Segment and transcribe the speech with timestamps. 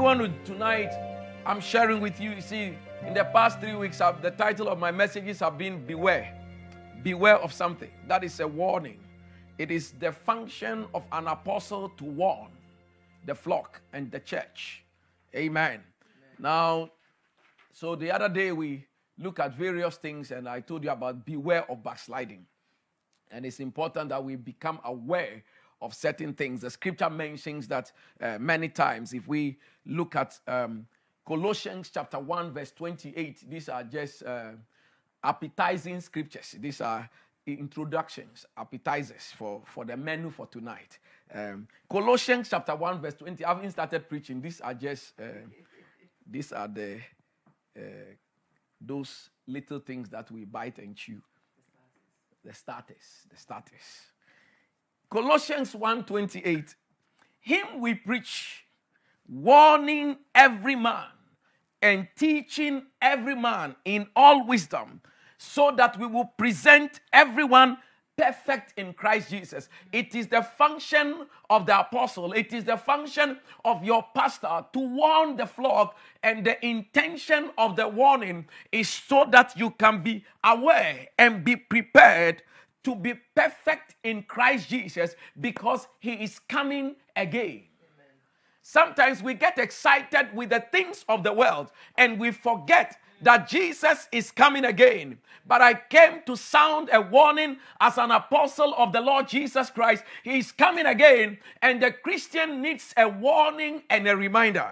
[0.00, 0.94] We want to tonight,
[1.44, 2.30] I'm sharing with you.
[2.30, 2.74] You see,
[3.06, 6.34] in the past three weeks, I've, the title of my messages have been Beware.
[7.02, 7.90] Beware of something.
[8.08, 8.98] That is a warning.
[9.58, 12.48] It is the function of an apostle to warn
[13.26, 14.82] the flock and the church.
[15.36, 15.64] Amen.
[15.64, 15.80] Amen.
[16.38, 16.92] Now,
[17.70, 18.86] so the other day we
[19.18, 22.46] look at various things, and I told you about beware of backsliding.
[23.30, 25.42] And it's important that we become aware
[25.80, 26.60] of certain things.
[26.60, 29.12] The scripture mentions that uh, many times.
[29.12, 30.86] If we look at um,
[31.26, 34.52] Colossians chapter 1, verse 28, these are just uh,
[35.22, 36.56] appetizing scriptures.
[36.58, 37.08] These are
[37.46, 40.98] introductions, appetizers for, for the menu for tonight.
[41.32, 43.44] Um, Colossians chapter 1, verse 20.
[43.44, 44.40] I haven't started preaching.
[44.40, 45.24] These are just, uh,
[46.28, 46.98] these are the,
[47.76, 48.14] uh,
[48.80, 51.20] those little things that we bite and chew.
[52.44, 54.10] The starters, the starters.
[55.10, 56.74] Colossians 1:28
[57.40, 58.64] Him we preach
[59.28, 61.08] warning every man
[61.82, 65.00] and teaching every man in all wisdom
[65.36, 67.78] so that we will present everyone
[68.16, 69.68] perfect in Christ Jesus.
[69.92, 74.78] It is the function of the apostle, it is the function of your pastor to
[74.78, 80.24] warn the flock, and the intention of the warning is so that you can be
[80.44, 82.42] aware and be prepared
[82.84, 87.64] to be perfect in Christ Jesus because he is coming again.
[88.62, 94.08] Sometimes we get excited with the things of the world and we forget that Jesus
[94.12, 95.18] is coming again.
[95.46, 100.04] But I came to sound a warning as an apostle of the Lord Jesus Christ.
[100.22, 104.70] He is coming again, and the Christian needs a warning and a reminder.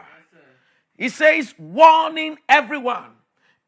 [0.97, 3.11] He says, warning everyone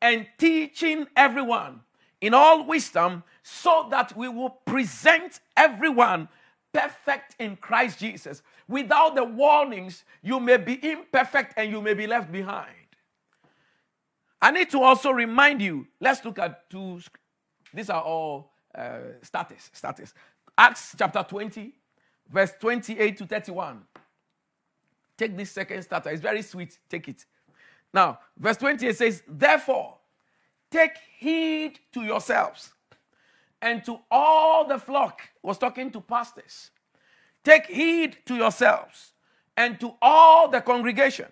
[0.00, 1.80] and teaching everyone
[2.20, 6.28] in all wisdom, so that we will present everyone
[6.72, 8.42] perfect in Christ Jesus.
[8.68, 12.74] Without the warnings, you may be imperfect and you may be left behind.
[14.40, 17.00] I need to also remind you, let's look at two,
[17.74, 20.14] these are all uh, status, status.
[20.56, 21.74] Acts chapter 20,
[22.32, 23.82] verse 28 to 31.
[25.18, 27.26] Take this second starter, it's very sweet, take it.
[27.92, 29.98] Now, verse 28 says, Therefore,
[30.70, 32.72] take heed to yourselves
[33.62, 36.70] and to all the flock, was talking to pastors.
[37.44, 39.12] Take heed to yourselves
[39.56, 41.26] and to all the congregation,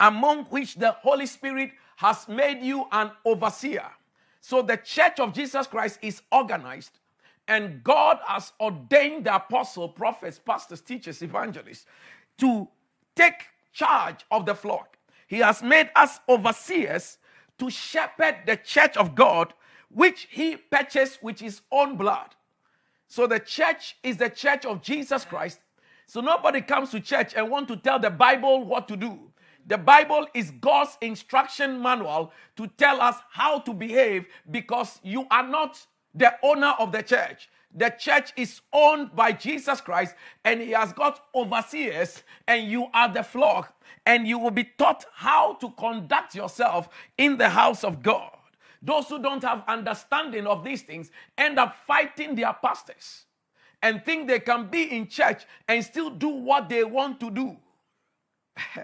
[0.00, 3.84] among which the Holy Spirit has made you an overseer.
[4.40, 6.98] So the church of Jesus Christ is organized,
[7.46, 11.86] and God has ordained the apostle, prophets, pastors, teachers, evangelists
[12.38, 12.68] to
[13.16, 14.96] take charge of the flock.
[15.26, 17.18] He has made us overseers
[17.58, 19.52] to shepherd the church of God,
[19.90, 22.34] which he purchased with his own blood.
[23.06, 25.60] So the church is the church of Jesus Christ.
[26.06, 29.18] So nobody comes to church and want to tell the Bible what to do.
[29.66, 35.46] The Bible is God's instruction manual to tell us how to behave because you are
[35.46, 37.48] not the owner of the church.
[37.74, 43.12] The church is owned by Jesus Christ and he has got overseers and you are
[43.12, 43.74] the flock
[44.06, 46.88] and you will be taught how to conduct yourself
[47.18, 48.37] in the house of God.
[48.82, 53.24] Those who don't have understanding of these things end up fighting their pastors
[53.82, 57.56] and think they can be in church and still do what they want to do.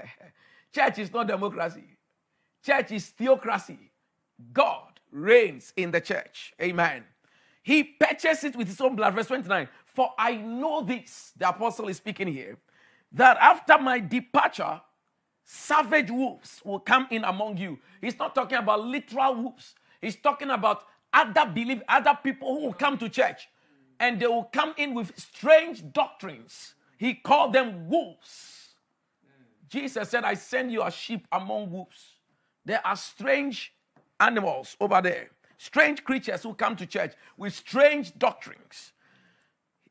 [0.75, 1.85] church is not democracy,
[2.65, 3.91] church is theocracy.
[4.53, 6.53] God reigns in the church.
[6.61, 7.05] Amen.
[7.63, 9.15] He purchased it with his own blood.
[9.15, 12.59] Verse 29 For I know this, the apostle is speaking here,
[13.13, 14.81] that after my departure,
[15.45, 17.79] savage wolves will come in among you.
[18.01, 19.75] He's not talking about literal wolves,
[20.05, 23.49] he's talking about other believe other people who will come to church
[24.01, 26.75] and they will come in with strange doctrines.
[26.99, 28.75] He called them wolves.
[29.69, 32.15] Jesus said, I send you a sheep among wolves.
[32.65, 33.75] There are strange
[34.21, 35.31] animals over there
[35.65, 38.93] strange creatures who come to church with strange doctrines.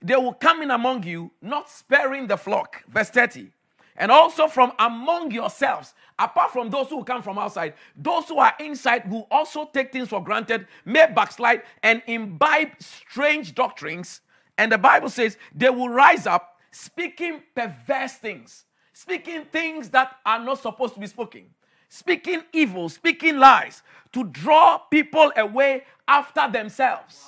[0.02, 2.84] They will come in among you, not sparing the flock.
[2.88, 3.50] Verse 30.
[3.96, 8.54] And also from among yourselves, apart from those who come from outside, those who are
[8.60, 14.22] inside will also take things for granted, may backslide, and imbibe strange doctrines.
[14.58, 20.40] And the Bible says they will rise up speaking perverse things, speaking things that are
[20.40, 21.46] not supposed to be spoken
[21.94, 27.24] speaking evil, speaking lies to draw people away after themselves.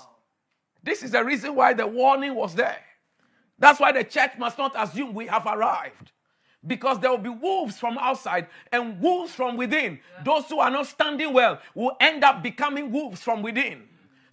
[0.81, 2.81] This is the reason why the warning was there.
[3.59, 6.11] That's why the church must not assume we have arrived.
[6.67, 9.99] Because there will be wolves from outside and wolves from within.
[10.17, 10.23] Yeah.
[10.23, 13.83] Those who are not standing well will end up becoming wolves from within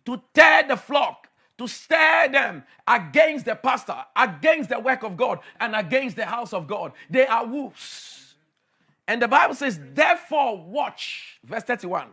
[0.04, 5.40] to tear the flock, to stir them against the pastor, against the work of God,
[5.60, 6.92] and against the house of God.
[7.10, 8.34] They are wolves.
[9.06, 11.38] And the Bible says, therefore, watch.
[11.44, 12.08] Verse 31.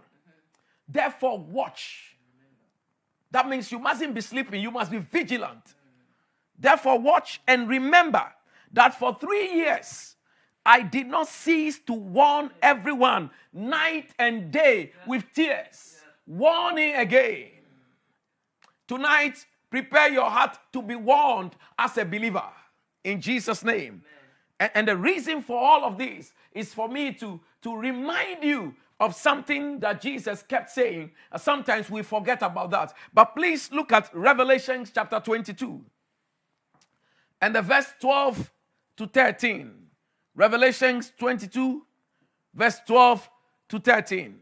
[0.88, 2.16] Therefore, watch.
[3.31, 5.75] That means you mustn't be sleeping, you must be vigilant.
[6.57, 8.24] Therefore, watch and remember
[8.74, 10.16] that for three years
[10.66, 17.48] I did not cease to warn everyone night and day with tears, warning again.
[18.88, 22.44] Tonight, prepare your heart to be warned as a believer
[23.04, 24.04] in Jesus' name.
[24.60, 28.75] And, and the reason for all of this is for me to, to remind you
[29.00, 31.12] of something that Jesus kept saying.
[31.38, 32.94] Sometimes we forget about that.
[33.13, 35.81] But please look at Revelation chapter 22
[37.42, 38.51] and the verse 12
[38.99, 39.71] to 13.
[40.35, 41.85] Revelations 22,
[42.53, 43.29] verse 12
[43.69, 44.37] to 13.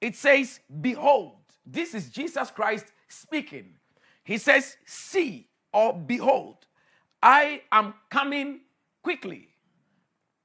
[0.00, 3.74] It says, Behold, this is Jesus Christ speaking.
[4.22, 6.66] He says, See or behold,
[7.22, 8.60] I am coming
[9.02, 9.48] quickly.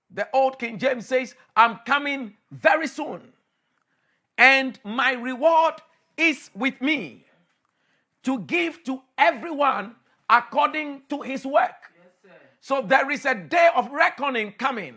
[0.09, 3.33] The old King James says, I'm coming very soon.
[4.37, 5.73] And my reward
[6.15, 7.25] is with me
[8.23, 9.95] to give to everyone
[10.29, 11.91] according to his work.
[12.59, 14.95] So there is a day of reckoning coming.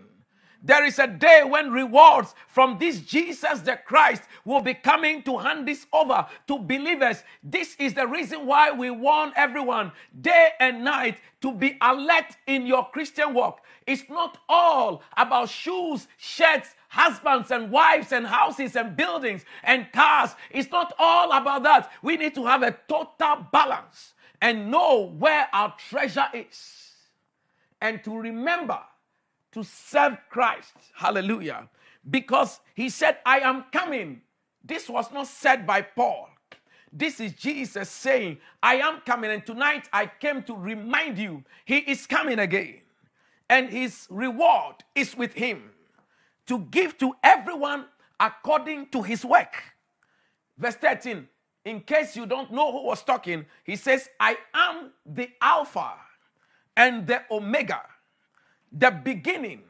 [0.63, 5.39] There is a day when rewards from this Jesus the Christ will be coming to
[5.39, 7.23] hand this over to believers.
[7.43, 12.67] This is the reason why we warn everyone day and night to be alert in
[12.67, 13.63] your Christian walk.
[13.87, 20.35] It's not all about shoes, shirts, husbands and wives and houses and buildings and cars.
[20.51, 21.91] It's not all about that.
[22.03, 24.13] We need to have a total balance
[24.43, 26.90] and know where our treasure is
[27.81, 28.79] and to remember
[29.53, 30.73] to serve Christ.
[30.95, 31.69] Hallelujah.
[32.09, 34.23] Because he said, I am coming.
[34.65, 36.29] This was not said by Paul.
[36.93, 39.31] This is Jesus saying, I am coming.
[39.31, 42.81] And tonight I came to remind you, he is coming again.
[43.49, 45.71] And his reward is with him
[46.47, 47.87] to give to everyone
[48.19, 49.55] according to his work.
[50.59, 51.27] Verse 13,
[51.65, 55.95] in case you don't know who was talking, he says, I am the Alpha
[56.81, 57.83] and the Omega,
[58.73, 59.61] the beginning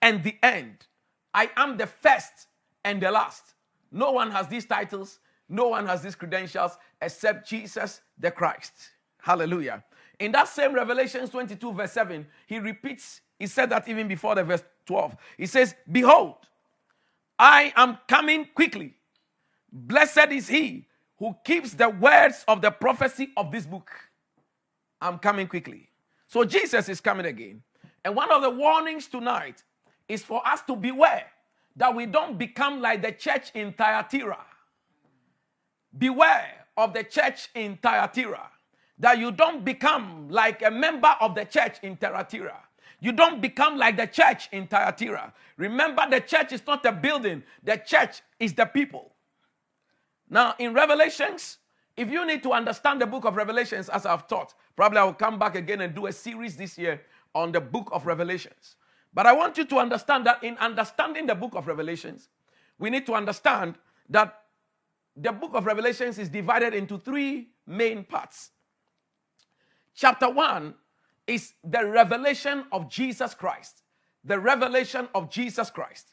[0.00, 0.86] and the end.
[1.34, 2.46] I am the first
[2.84, 3.42] and the last.
[3.90, 5.18] No one has these titles,
[5.48, 8.72] no one has these credentials except Jesus the Christ.
[9.18, 9.82] Hallelujah.
[10.20, 14.44] In that same Revelation 22, verse 7, he repeats, he said that even before the
[14.44, 15.16] verse 12.
[15.36, 16.36] He says, Behold,
[17.36, 18.94] I am coming quickly.
[19.72, 20.86] Blessed is he
[21.18, 23.90] who keeps the words of the prophecy of this book.
[25.00, 25.88] I'm coming quickly.
[26.34, 27.62] So Jesus is coming again.
[28.04, 29.62] And one of the warnings tonight
[30.08, 31.26] is for us to beware
[31.76, 34.40] that we don't become like the church in Thyatira.
[35.96, 38.50] Beware of the church in Thyatira.
[38.98, 42.58] That you don't become like a member of the church in Thyatira.
[42.98, 45.32] You don't become like the church in Thyatira.
[45.56, 49.12] Remember, the church is not a building, the church is the people.
[50.28, 51.58] Now, in Revelations,
[51.96, 55.14] if you need to understand the book of Revelations, as I've taught, probably I will
[55.14, 57.02] come back again and do a series this year
[57.34, 58.76] on the book of Revelations.
[59.12, 62.28] But I want you to understand that in understanding the book of Revelations,
[62.78, 63.76] we need to understand
[64.08, 64.40] that
[65.16, 68.50] the book of Revelations is divided into three main parts.
[69.94, 70.74] Chapter one
[71.26, 73.82] is the revelation of Jesus Christ.
[74.24, 76.08] The revelation of Jesus Christ.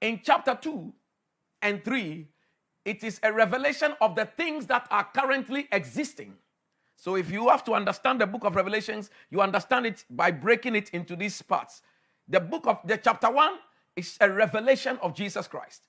[0.00, 0.92] In chapter two
[1.60, 2.28] and three,
[2.84, 6.34] it is a revelation of the things that are currently existing.
[6.96, 10.76] So if you have to understand the book of Revelations, you understand it by breaking
[10.76, 11.82] it into these parts.
[12.28, 13.54] The book of the chapter 1
[13.96, 15.82] is a revelation of Jesus Christ.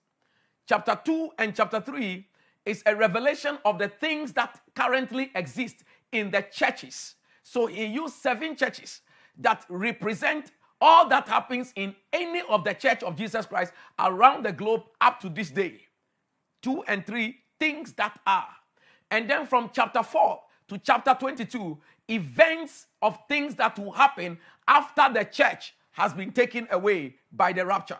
[0.68, 2.26] Chapter 2 and chapter 3
[2.66, 7.16] is a revelation of the things that currently exist in the churches.
[7.44, 9.02] So he used seven churches
[9.38, 14.52] that represent all that happens in any of the church of Jesus Christ around the
[14.52, 15.88] globe up to this day.
[16.64, 18.48] 2 and 3, things that are.
[19.12, 20.40] And then from chapter 4
[20.70, 21.78] to chapter 22,
[22.10, 27.66] events of things that will happen after the church has been taken away by the
[27.66, 28.00] rapture.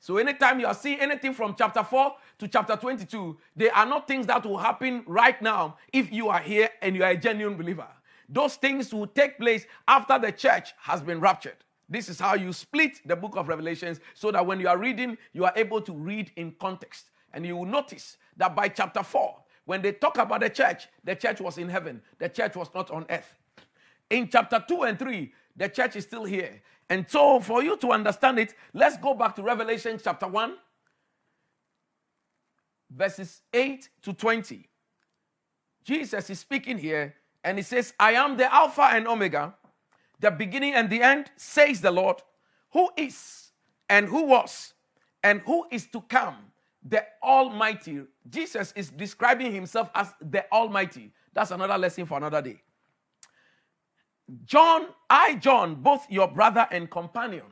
[0.00, 4.06] So anytime you are seeing anything from chapter 4 to chapter 22, they are not
[4.06, 7.56] things that will happen right now if you are here and you are a genuine
[7.56, 7.88] believer.
[8.28, 11.56] Those things will take place after the church has been raptured.
[11.88, 15.16] This is how you split the book of Revelations so that when you are reading,
[15.32, 17.10] you are able to read in context.
[17.36, 21.14] And you will notice that by chapter 4, when they talk about the church, the
[21.14, 23.36] church was in heaven, the church was not on earth.
[24.08, 26.62] In chapter 2 and 3, the church is still here.
[26.88, 30.54] And so, for you to understand it, let's go back to Revelation chapter 1,
[32.90, 34.66] verses 8 to 20.
[35.84, 39.54] Jesus is speaking here, and he says, I am the Alpha and Omega,
[40.20, 42.16] the beginning and the end, says the Lord,
[42.70, 43.50] who is,
[43.90, 44.72] and who was,
[45.22, 46.36] and who is to come,
[46.88, 48.02] the Almighty.
[48.28, 51.12] Jesus is describing himself as the Almighty.
[51.32, 52.60] That's another lesson for another day.
[54.44, 57.44] John, I, John, both your brother and companion,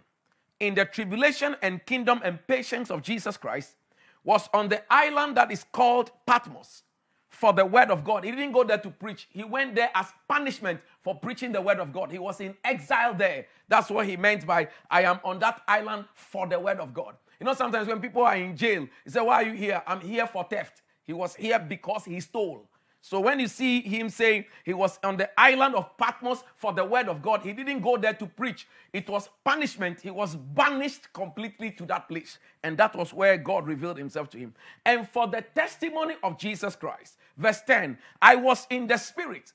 [0.61, 3.77] in the tribulation and kingdom and patience of Jesus Christ,
[4.25, 6.83] was on the island that is called Patmos
[7.29, 8.25] for the word of God.
[8.25, 11.81] He didn't go there to preach, he went there as punishment for preaching the word
[11.81, 12.11] of God.
[12.11, 13.47] He was in exile there.
[13.69, 17.17] That's what he meant by, I am on that island for the word of God.
[17.41, 19.83] You know, sometimes when people are in jail, he say, Why are you here?
[19.87, 20.83] I'm here for theft.
[21.03, 22.69] He was here because he stole.
[23.05, 26.87] So when you see him saying he was on the island of Patmos for the
[26.87, 28.67] word of God, he didn't go there to preach.
[28.95, 30.01] It was punishment.
[30.01, 32.39] He was banished completely to that place.
[32.63, 34.55] And that was where God revealed himself to him.
[34.87, 39.53] And for the testimony of Jesus Christ, verse 10, I was in the spirit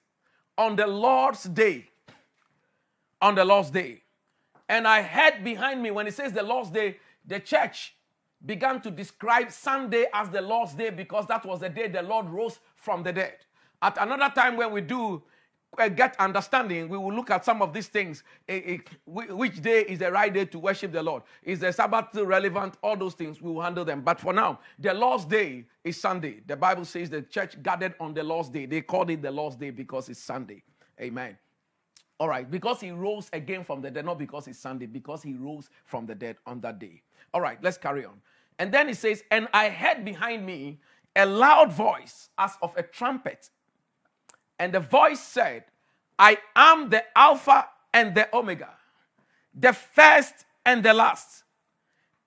[0.55, 1.89] on the Lord's day.
[3.19, 4.03] On the Lord's day.
[4.69, 6.97] And I heard behind me, when it says the Lord's day,
[7.29, 7.95] the church
[8.45, 12.29] began to describe Sunday as the Lord's day because that was the day the Lord
[12.29, 13.37] rose from the dead.
[13.81, 15.23] At another time when we do
[15.77, 18.23] uh, get understanding, we will look at some of these things.
[19.05, 21.23] which day is the right day to worship the Lord?
[21.43, 22.75] Is the Sabbath still relevant?
[22.81, 24.01] All those things, we will handle them.
[24.01, 26.41] But for now, the Lord's day is Sunday.
[26.47, 28.65] The Bible says the church gathered on the Lord's day.
[28.65, 30.63] They called it the Lord's day because it's Sunday.
[30.99, 31.37] Amen.
[32.19, 35.35] All right, because he rose again from the dead, not because it's Sunday, because he
[35.35, 37.01] rose from the dead on that day.
[37.33, 38.21] All right, let's carry on.
[38.57, 40.79] And then he says, And I heard behind me
[41.15, 43.49] a loud voice as of a trumpet.
[44.57, 45.65] And the voice said,
[46.17, 48.71] I am the Alpha and the Omega,
[49.53, 51.43] the first and the last.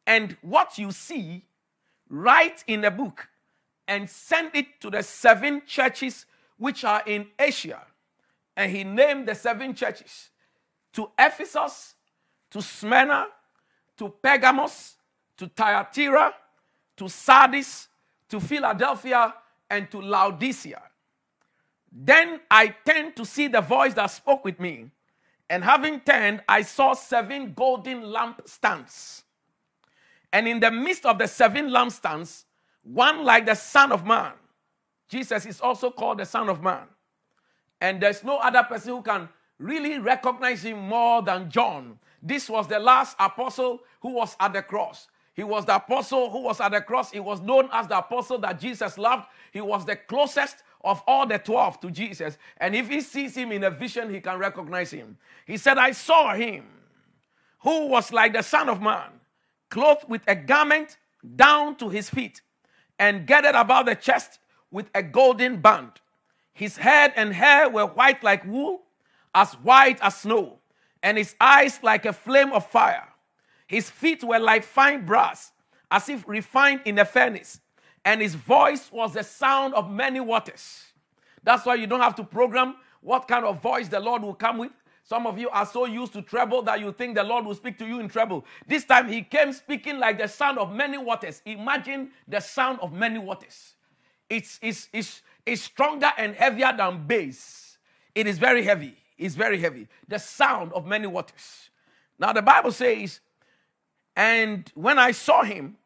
[0.06, 1.44] And what you see,
[2.08, 3.28] write in a book
[3.86, 7.82] and send it to the seven churches which are in Asia.
[8.56, 10.30] And he named the seven churches
[10.94, 11.94] to Ephesus,
[12.50, 13.26] to Smyrna,
[13.98, 14.96] to Pergamos,
[15.36, 16.34] to Thyatira,
[16.96, 17.88] to Sardis,
[18.28, 19.34] to Philadelphia,
[19.68, 20.82] and to Laodicea.
[21.90, 24.90] Then I turned to see the voice that spoke with me.
[25.50, 29.22] And having turned, I saw seven golden lampstands.
[30.32, 32.44] And in the midst of the seven lampstands,
[32.82, 34.32] one like the Son of Man.
[35.08, 36.86] Jesus is also called the Son of Man.
[37.80, 41.98] And there's no other person who can really recognize him more than John.
[42.22, 45.08] This was the last apostle who was at the cross.
[45.34, 47.10] He was the apostle who was at the cross.
[47.10, 49.24] He was known as the apostle that Jesus loved.
[49.52, 52.38] He was the closest of all the 12 to Jesus.
[52.58, 55.16] And if he sees him in a vision, he can recognize him.
[55.46, 56.66] He said, I saw him
[57.60, 59.08] who was like the Son of Man,
[59.70, 60.98] clothed with a garment
[61.36, 62.42] down to his feet,
[62.98, 64.38] and gathered about the chest
[64.70, 65.92] with a golden band.
[66.52, 68.82] His head and hair were white like wool,
[69.34, 70.58] as white as snow,
[71.02, 73.08] and his eyes like a flame of fire.
[73.66, 75.52] His feet were like fine brass,
[75.90, 77.60] as if refined in a furnace,
[78.04, 80.84] and his voice was the sound of many waters.
[81.42, 84.58] That's why you don't have to program what kind of voice the Lord will come
[84.58, 84.72] with.
[85.04, 87.76] Some of you are so used to treble that you think the Lord will speak
[87.78, 88.44] to you in treble.
[88.66, 91.42] This time he came speaking like the sound of many waters.
[91.44, 93.74] Imagine the sound of many waters.
[94.30, 97.78] It's, it's, it's, it's stronger and heavier than bass.
[98.14, 98.96] It is very heavy.
[99.24, 99.88] It's very heavy.
[100.08, 101.70] The sound of many waters.
[102.18, 103.20] Now, the Bible says
[104.16, 105.76] and when I saw him,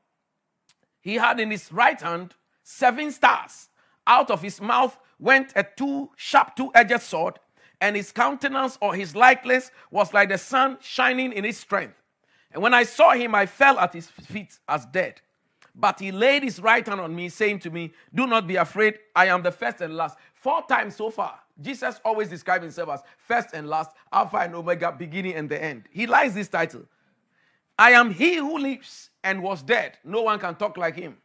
[1.00, 3.68] he had in his right hand seven stars.
[4.06, 7.38] Out of his mouth went a two sharp two-edged sword,
[7.80, 12.02] and his countenance or his likeness was like the sun shining in his strength.
[12.52, 15.20] And when I saw him, I fell at his feet as dead.
[15.74, 18.98] But he laid his right hand on me, saying to me, Do not be afraid,
[19.14, 20.16] I am the first and last.
[20.46, 24.94] Four times so far, Jesus always describes himself as first and last, Alpha and Omega,
[24.96, 25.88] beginning and the end.
[25.90, 26.84] He likes this title.
[27.76, 29.98] I am he who lives and was dead.
[30.04, 31.16] No one can talk like him.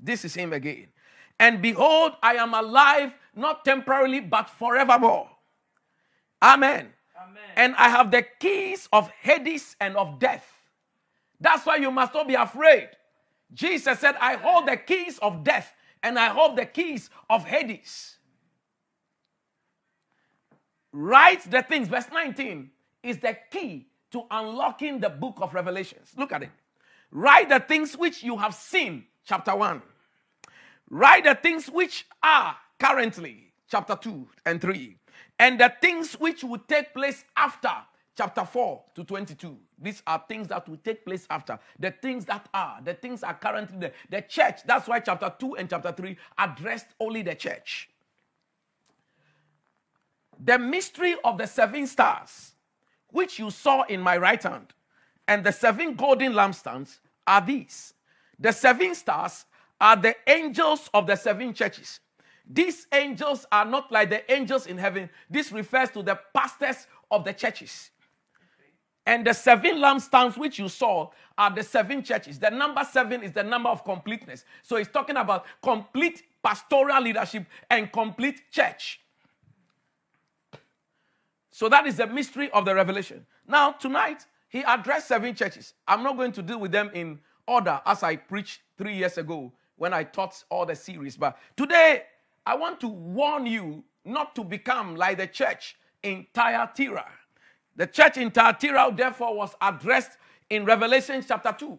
[0.00, 0.88] This is him again.
[1.38, 5.30] And behold, I am alive, not temporarily, but forevermore.
[6.42, 6.88] Amen.
[7.16, 7.42] Amen.
[7.54, 10.50] And I have the keys of Hades and of death.
[11.40, 12.88] That's why you must not be afraid.
[13.52, 18.13] Jesus said, I hold the keys of death and I hold the keys of Hades.
[20.96, 21.88] Write the things.
[21.88, 22.70] Verse 19
[23.02, 26.12] is the key to unlocking the book of Revelations.
[26.16, 26.50] Look at it.
[27.10, 29.82] Write the things which you have seen, chapter 1.
[30.90, 34.96] Write the things which are currently, chapter 2 and 3.
[35.40, 37.72] And the things which will take place after,
[38.16, 39.58] chapter 4 to 22.
[39.76, 41.58] These are things that will take place after.
[41.76, 43.92] The things that are, the things are currently there.
[44.10, 47.90] The church, that's why chapter 2 and chapter 3 addressed only the church.
[50.44, 52.52] The mystery of the seven stars
[53.10, 54.74] which you saw in my right hand,
[55.28, 57.94] And the seven golden lampstands are these.
[58.38, 59.46] The seven stars
[59.80, 62.00] are the angels of the seven churches.
[62.48, 65.10] These angels are not like the angels in heaven.
[65.30, 67.90] This refers to the pastors of the churches.
[69.06, 72.38] And the seven lampstands which you saw are the seven churches.
[72.38, 74.44] The number seven is the number of completeness.
[74.62, 79.00] So he's talking about complete pastoral leadership and complete church.
[81.54, 83.24] So that is the mystery of the revelation.
[83.46, 85.74] Now, tonight, he addressed seven churches.
[85.86, 89.52] I'm not going to deal with them in order as I preached three years ago
[89.76, 91.16] when I taught all the series.
[91.16, 92.02] But today,
[92.44, 97.06] I want to warn you not to become like the church in Thyatira.
[97.76, 100.18] The church in Thyatira, therefore, was addressed
[100.50, 101.78] in Revelation chapter 2.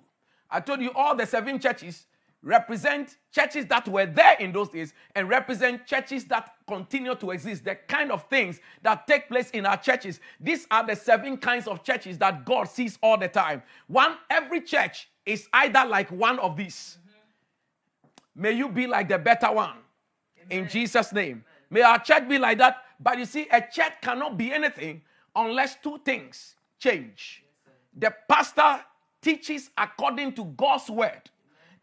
[0.51, 2.07] I told you all the seven churches
[2.45, 7.65] represent churches that were there in those days and represent churches that continue to exist.
[7.65, 10.19] The kind of things that take place in our churches.
[10.39, 13.63] These are the seven kinds of churches that God sees all the time.
[13.87, 16.99] One, every church is either like one of these.
[17.01, 18.41] Mm-hmm.
[18.41, 19.77] May you be like the better one.
[20.45, 20.65] Amen.
[20.65, 21.43] In Jesus' name.
[21.71, 22.77] May our church be like that.
[22.99, 25.01] But you see, a church cannot be anything
[25.35, 27.43] unless two things change.
[27.97, 28.81] The pastor
[29.19, 31.29] teaches according to God's word,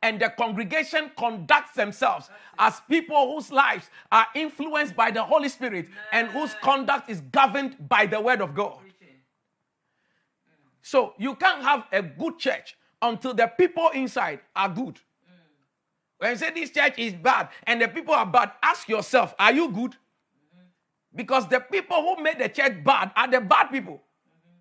[0.03, 2.29] and the congregation conducts themselves
[2.59, 7.77] as people whose lives are influenced by the Holy Spirit and whose conduct is governed
[7.89, 8.79] by the word of God.
[10.83, 14.95] So you can't have a good church until the people inside are good.
[14.95, 15.01] Mm.
[16.19, 19.53] When you say this church is bad and the people are bad, ask yourself, are
[19.53, 19.93] you good?
[19.93, 20.67] Mm-hmm.
[21.15, 23.95] Because the people who made the church bad are the bad people.
[23.95, 24.59] Mm-hmm.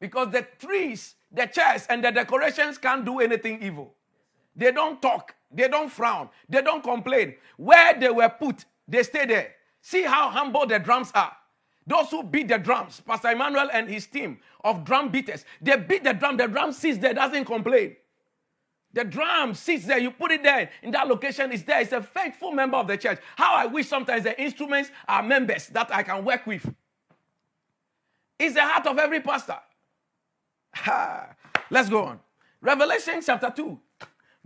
[0.00, 3.94] Because the trees, the chairs, and the decorations can't do anything evil.
[4.56, 7.34] They don't talk, they don't frown, they don't complain.
[7.56, 9.52] Where they were put, they stay there.
[9.82, 11.36] See how humble the drums are.
[11.86, 16.02] Those who beat the drums, Pastor Emmanuel and his team of drum beaters, they beat
[16.02, 17.94] the drum, the drum sits there, doesn't complain.
[18.92, 21.82] The drum sits there, you put it there in that location, it's there.
[21.82, 23.20] It's a faithful member of the church.
[23.36, 26.74] How I wish sometimes the instruments are members that I can work with.
[28.38, 29.58] It's the heart of every pastor.
[30.74, 31.28] Ha.
[31.70, 32.20] Let's go on.
[32.60, 33.78] Revelation chapter 2,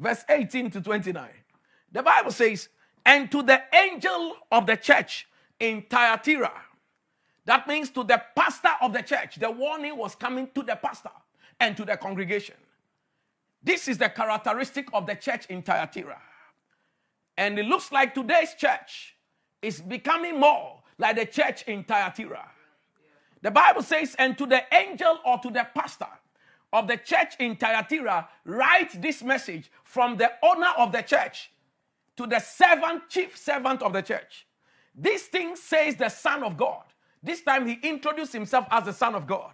[0.01, 1.29] verse 18 to 29.
[1.93, 2.69] The Bible says,
[3.05, 5.29] And to the angel of the church
[5.61, 6.53] in Thyatira,
[7.45, 11.11] that means to the pastor of the church, the warning was coming to the pastor
[11.61, 12.55] and to the congregation.
[13.63, 16.19] This is the characteristic of the church in Thyatira.
[17.37, 19.17] And it looks like today's church
[19.61, 22.49] is becoming more like the church in Thyatira.
[23.43, 26.07] The Bible says, and to the angel or to the pastor
[26.73, 31.51] of the church in Thyatira, write this message from the owner of the church
[32.17, 34.47] to the servant, chief servant of the church.
[34.95, 36.85] This thing says the Son of God.
[37.23, 39.53] This time he introduced himself as the Son of God.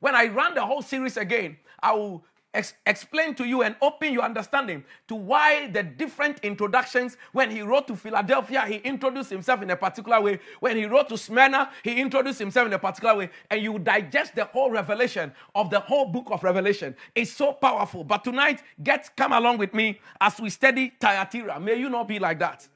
[0.00, 4.12] When I run the whole series again, I will ex- explain to you and open
[4.12, 7.16] your understanding to why the different introductions.
[7.32, 10.40] When he wrote to Philadelphia, he introduced himself in a particular way.
[10.60, 13.30] When he wrote to Smyrna, he introduced himself in a particular way.
[13.50, 16.96] And you digest the whole revelation of the whole book of Revelation.
[17.14, 18.04] It's so powerful.
[18.04, 21.60] But tonight, get come along with me as we study Thyatira.
[21.60, 22.66] May you not be like that.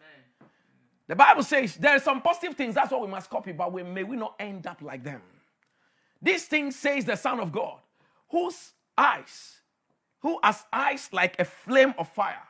[1.07, 3.83] The Bible says there are some positive things, that's what we must copy, but we,
[3.83, 5.23] may we not end up like them.
[6.21, 7.79] This thing says the Son of God,
[8.29, 9.58] whose eyes
[10.21, 12.43] who has eyes like a flame of fire.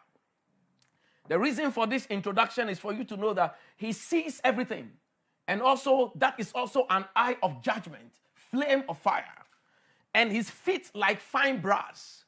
[1.28, 4.90] The reason for this introduction is for you to know that he sees everything.
[5.46, 9.24] And also, that is also an eye of judgment, flame of fire.
[10.14, 12.24] And his feet like fine brass.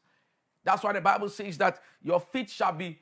[0.64, 2.98] That's why the Bible says that your feet shall be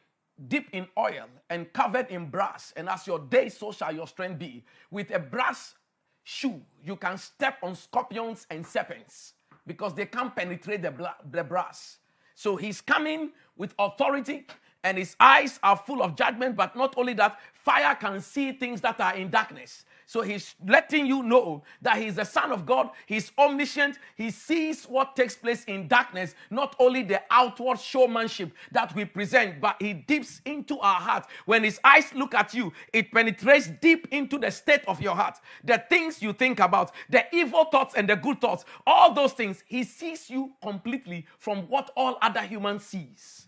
[0.48, 2.72] deep in oil and covered in brass.
[2.76, 4.64] And as your day, so shall your strength be.
[4.90, 5.74] With a brass
[6.22, 9.34] shoe, you can step on scorpions and serpents
[9.66, 11.98] because they can't penetrate the, bla- the brass.
[12.38, 14.46] So he's coming with authority
[14.84, 16.56] and his eyes are full of judgment.
[16.56, 19.84] But not only that, fire can see things that are in darkness.
[20.06, 22.88] So he's letting you know that he's the Son of God.
[23.04, 23.98] He's omniscient.
[24.16, 29.60] He sees what takes place in darkness, not only the outward showmanship that we present,
[29.60, 31.26] but he dips into our heart.
[31.44, 35.38] When his eyes look at you, it penetrates deep into the state of your heart.
[35.62, 39.62] The things you think about, the evil thoughts and the good thoughts, all those things,
[39.66, 43.47] he sees you completely from what all other humans sees.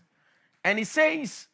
[0.63, 1.47] And he says,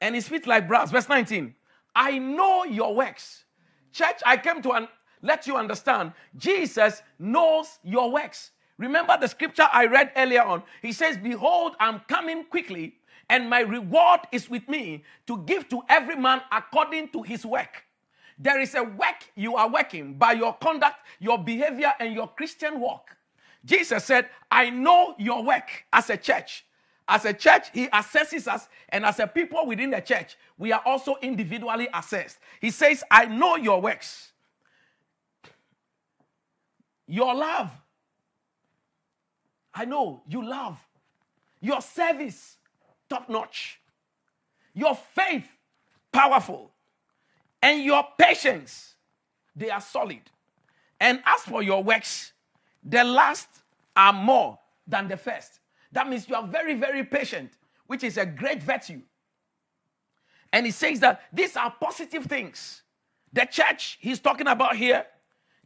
[0.00, 0.90] and his feet like brass.
[0.90, 1.54] Verse 19.
[1.94, 3.44] I know your works.
[3.92, 4.88] Church, I came to un-
[5.22, 8.52] let you understand Jesus knows your works.
[8.78, 10.62] Remember the scripture I read earlier on?
[10.80, 12.94] He says, Behold, I'm coming quickly,
[13.28, 17.84] and my reward is with me to give to every man according to his work.
[18.38, 22.80] There is a work you are working by your conduct, your behavior, and your Christian
[22.80, 23.14] walk.
[23.64, 26.64] Jesus said, I know your work as a church.
[27.06, 30.80] As a church, he assesses us, and as a people within the church, we are
[30.84, 32.38] also individually assessed.
[32.60, 34.30] He says, I know your works,
[37.08, 37.70] your love.
[39.74, 40.78] I know you love,
[41.60, 42.56] your service,
[43.08, 43.80] top notch,
[44.74, 45.46] your faith,
[46.12, 46.72] powerful,
[47.62, 48.94] and your patience,
[49.54, 50.22] they are solid.
[51.00, 52.32] And as for your works,
[52.82, 53.48] the last
[53.96, 55.60] are more than the first.
[55.92, 57.52] That means you are very, very patient,
[57.86, 59.02] which is a great virtue.
[60.52, 62.82] And he says that these are positive things.
[63.32, 65.06] The church he's talking about here,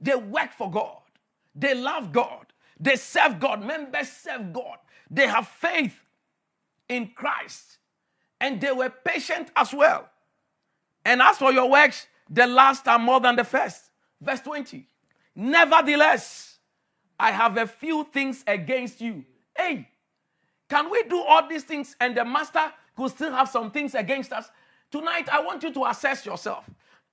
[0.01, 1.01] they work for God,
[1.55, 2.47] they love God,
[2.79, 3.65] they serve God.
[3.65, 4.79] Members serve God,
[5.11, 5.99] they have faith
[6.89, 7.79] in Christ,
[8.41, 10.09] and they were patient as well.
[11.05, 13.91] And as for your works, the last are more than the first.
[14.21, 14.87] Verse 20.
[15.37, 16.54] Nevertheless,
[17.19, 19.25] I have a few things against you.
[19.57, 19.89] Hey,
[20.69, 24.33] can we do all these things and the master could still have some things against
[24.33, 24.51] us?
[24.91, 26.69] Tonight, I want you to assess yourself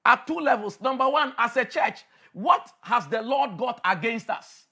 [0.05, 0.79] at two levels.
[0.81, 4.65] Number one, as a church, what has the Lord got against us?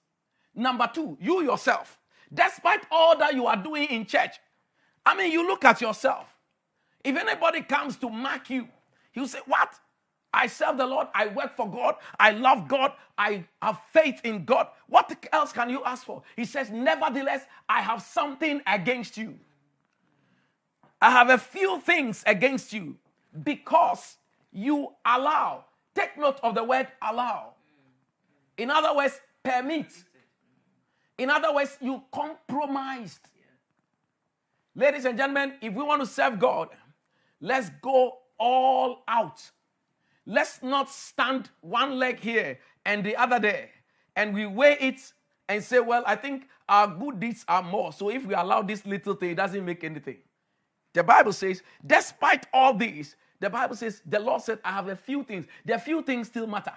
[0.55, 1.99] Number two, you yourself.
[2.33, 4.35] Despite all that you are doing in church,
[5.05, 6.35] I mean, you look at yourself.
[7.03, 8.67] If anybody comes to mark you,
[9.11, 9.73] he'll say, What?
[10.33, 11.07] I serve the Lord.
[11.13, 11.95] I work for God.
[12.19, 12.93] I love God.
[13.17, 14.67] I have faith in God.
[14.87, 16.21] What else can you ask for?
[16.35, 19.37] He says, Nevertheless, I have something against you.
[21.01, 22.97] I have a few things against you
[23.43, 24.17] because
[24.51, 25.65] you allow.
[25.95, 27.53] Take note of the word allow.
[28.57, 29.91] In other words, permit.
[31.17, 33.21] In other words, you compromised.
[34.75, 36.69] Ladies and gentlemen, if we want to serve God,
[37.41, 39.41] let's go all out
[40.29, 43.69] Let's not stand one leg here and the other there
[44.15, 45.11] and we weigh it
[45.47, 47.91] and say, well, I think our good deeds are more.
[47.91, 50.17] So if we allow this little thing, it doesn't make anything.
[50.93, 54.95] The Bible says, despite all these, the Bible says, the Lord said, I have a
[54.95, 55.47] few things.
[55.65, 56.75] The few things still matter.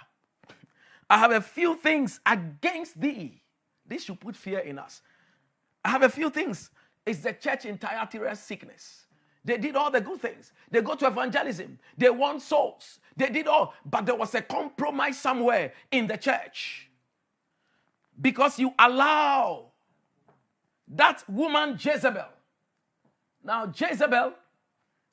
[1.11, 3.43] I have a few things against thee.
[3.87, 5.03] This should put fear in us.
[5.85, 6.71] I have a few things.
[7.05, 9.05] It's the church in Thyatira sickness.
[9.45, 10.53] They did all the good things.
[10.71, 11.79] They go to evangelism.
[11.99, 13.01] They won souls.
[13.17, 13.75] They did all.
[13.85, 16.89] But there was a compromise somewhere in the church.
[18.21, 19.73] Because you allow
[20.89, 22.29] that woman Jezebel.
[23.45, 24.35] Now, Jezebel,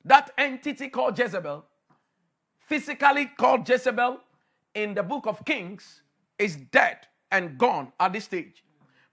[0.04, 1.64] that entity called Jezebel,
[2.68, 4.20] physically called Jezebel
[4.74, 6.02] in the book of Kings,
[6.38, 6.98] is dead
[7.32, 8.64] and gone at this stage.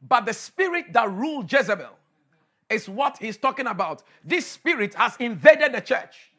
[0.02, 1.98] But the spirit that ruled Jezebel,
[2.70, 4.04] is what he's talking about.
[4.24, 6.32] This spirit has invaded the church.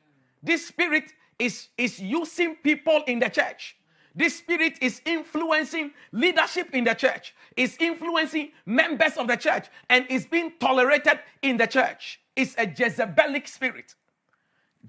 [0.43, 3.77] This spirit is, is using people in the church.
[4.15, 10.07] This spirit is influencing leadership in the church, is influencing members of the church, and
[10.11, 12.21] is being tolerated in the church.
[12.35, 13.95] It's a Jezebelic spirit.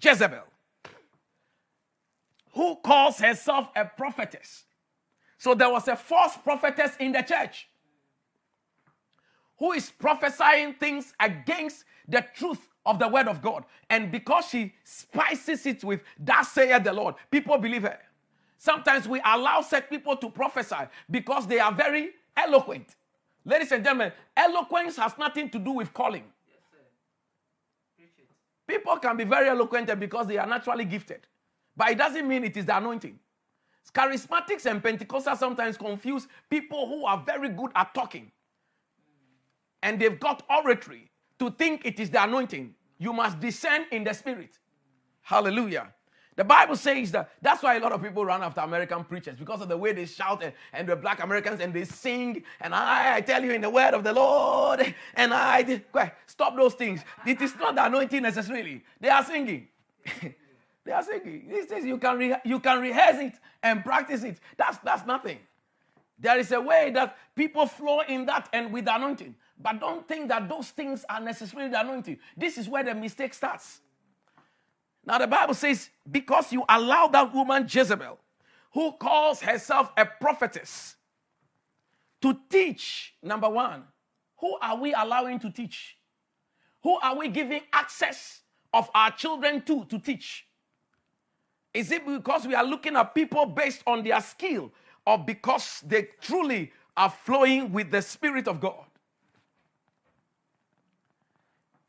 [0.02, 0.46] Jezebel,
[2.54, 4.64] who calls herself a prophetess.
[5.38, 7.69] So there was a false prophetess in the church
[9.60, 13.66] who is prophesying things against the truth of the word of God.
[13.90, 18.00] And because she spices it with that saith the Lord, people believe her.
[18.58, 22.96] Sometimes we allow such people to prophesy because they are very eloquent.
[23.46, 26.24] Ladies and gentlemen, eloquence has nothing to do with calling.
[28.68, 31.26] People can be very eloquent because they are naturally gifted,
[31.76, 33.20] but it doesn't mean it is the anointing.
[33.94, 38.32] Charismatics and Pentecostals sometimes confuse people who are very good at talking
[39.82, 42.76] and they've got oratory to think it is the anointing.
[42.98, 44.58] You must descend in the spirit.
[45.22, 45.94] Hallelujah.
[46.40, 49.62] The Bible says that that's why a lot of people run after American preachers because
[49.62, 52.44] of the way they shout and, and the black Americans and they sing.
[52.62, 55.82] And I, I tell you in the word of the Lord, and I
[56.28, 57.02] stop those things.
[57.28, 58.82] It is not the anointing necessarily.
[59.02, 59.68] They are singing.
[60.86, 61.50] they are singing.
[61.50, 64.40] These things you can re- you can rehearse it and practice it.
[64.56, 65.40] That's that's nothing.
[66.18, 69.36] There is a way that people flow in that and with anointing.
[69.60, 72.18] But don't think that those things are necessarily the anointing.
[72.38, 73.82] This is where the mistake starts.
[75.06, 78.20] Now, the Bible says, because you allow that woman Jezebel,
[78.74, 80.96] who calls herself a prophetess,
[82.22, 83.84] to teach, number one,
[84.38, 85.98] who are we allowing to teach?
[86.84, 88.42] Who are we giving access
[88.74, 90.46] of our children to to teach?
[91.74, 94.72] Is it because we are looking at people based on their skill
[95.06, 98.89] or because they truly are flowing with the Spirit of God?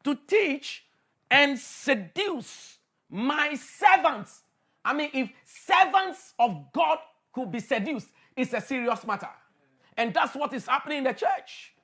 [0.04, 0.84] To teach
[1.30, 4.42] and seduce my servants.
[4.84, 6.98] I mean, if servants of God
[7.32, 9.28] could be seduced, it's a serious matter.
[9.96, 11.74] And that's what is happening in the church.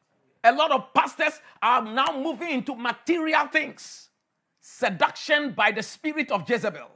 [0.43, 4.09] A lot of pastors are now moving into material things.
[4.61, 6.91] Seduction by the spirit of Jezebel.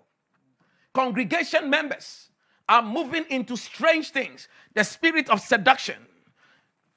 [0.94, 2.28] Congregation members
[2.68, 4.48] are moving into strange things.
[4.74, 5.96] The spirit of seduction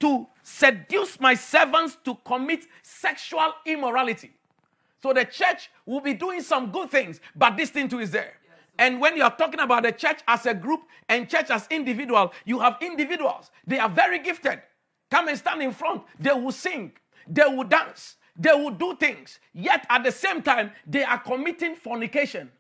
[0.04, 4.32] to seduce my servants to commit sexual immorality.
[5.02, 8.34] So the church will be doing some good things, but this thing too is there.
[8.78, 12.60] And when you're talking about the church as a group and church as individual, you
[12.60, 13.50] have individuals.
[13.66, 14.62] They are very gifted.
[15.10, 16.04] Come and stand in front.
[16.20, 16.92] They will sing.
[17.26, 18.18] They will dance.
[18.36, 19.40] They will do things.
[19.54, 22.52] Yet at the same time, they are committing fornication.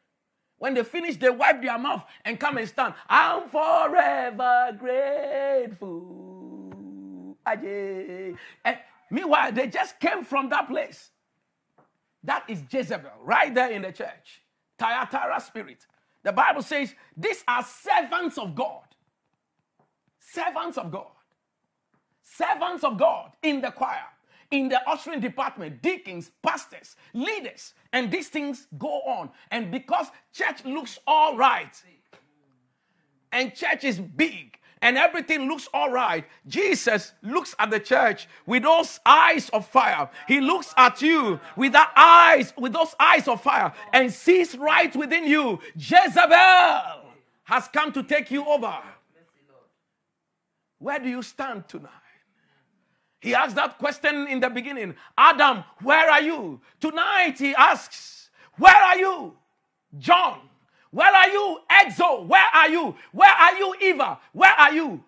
[0.60, 2.94] When they finish, they wipe their mouth and come and stand.
[3.10, 6.33] I'm forever grateful.
[7.46, 8.38] And
[9.12, 11.12] meanwhile, they just came from that place.
[12.24, 14.44] That is Jezebel right there in the church.
[14.80, 15.86] Thyatira spirit.
[16.24, 18.84] The Bible says these are servants of God.
[20.20, 21.12] Servants of God.
[22.24, 24.06] Servants of God in the choir,
[24.52, 29.30] in the ushering department, deacons, pastors, leaders, and these things go on.
[29.52, 31.76] And because church looks all right,
[33.32, 36.26] and church is big, and everything looks all right.
[36.46, 40.10] Jesus looks at the church with those eyes of fire.
[40.28, 44.94] He looks at you with that eyes, with those eyes of fire, and sees right
[44.94, 45.60] within you.
[45.76, 47.02] Jezebel
[47.46, 48.78] has come to take you over.
[50.80, 51.90] Where do you stand tonight?
[53.22, 56.60] He asked that question in the beginning Adam, where are you?
[56.82, 59.34] Tonight he asks, Where are you?
[59.98, 60.42] John,
[60.94, 62.24] where are you, Exo?
[62.28, 62.96] Where are you?
[63.12, 64.20] Where are you, Eva?
[64.32, 65.04] Where are you?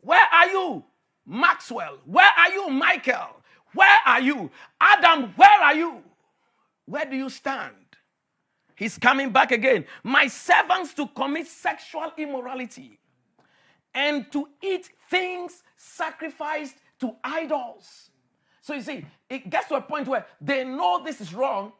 [0.00, 0.84] Where are you,
[1.24, 1.98] Maxwell?
[2.04, 3.40] Where are you, Michael?
[3.74, 4.50] Where are you?
[4.80, 6.02] Adam, where are you?
[6.84, 7.76] Where do you stand?
[8.74, 9.84] He's coming back again.
[10.02, 12.98] My servants to commit sexual immorality
[13.94, 18.10] and to eat things sacrificed to idols.
[18.62, 21.72] So you see, it gets to a point where they know this is wrong,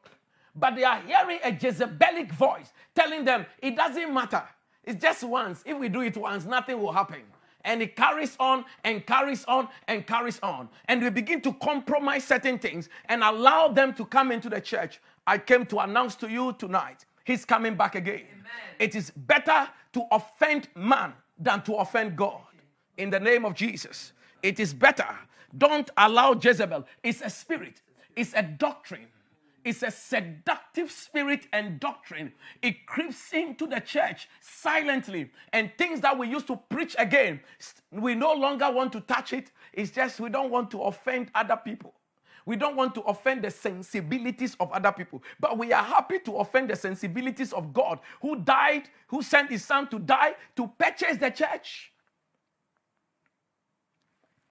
[0.54, 4.42] but they are hearing a Jezebelic voice telling them it doesn't matter.
[4.84, 5.62] It's just once.
[5.66, 7.22] If we do it once, nothing will happen.
[7.64, 10.68] And it carries on and carries on and carries on.
[10.86, 15.00] And we begin to compromise certain things and allow them to come into the church.
[15.26, 18.24] I came to announce to you tonight, he's coming back again.
[18.32, 18.76] Amen.
[18.78, 22.40] It is better to offend man than to offend God.
[22.96, 25.08] In the name of Jesus, it is better.
[25.56, 26.86] Don't allow Jezebel.
[27.02, 27.82] It's a spirit,
[28.16, 29.08] it's a doctrine
[29.64, 32.32] it's a seductive spirit and doctrine.
[32.62, 37.40] It creeps into the church silently, and things that we used to preach again,
[37.90, 39.50] we no longer want to touch it.
[39.72, 41.94] It's just we don't want to offend other people.
[42.46, 46.36] We don't want to offend the sensibilities of other people, but we are happy to
[46.38, 51.18] offend the sensibilities of God who died, who sent his son to die to purchase
[51.18, 51.92] the church.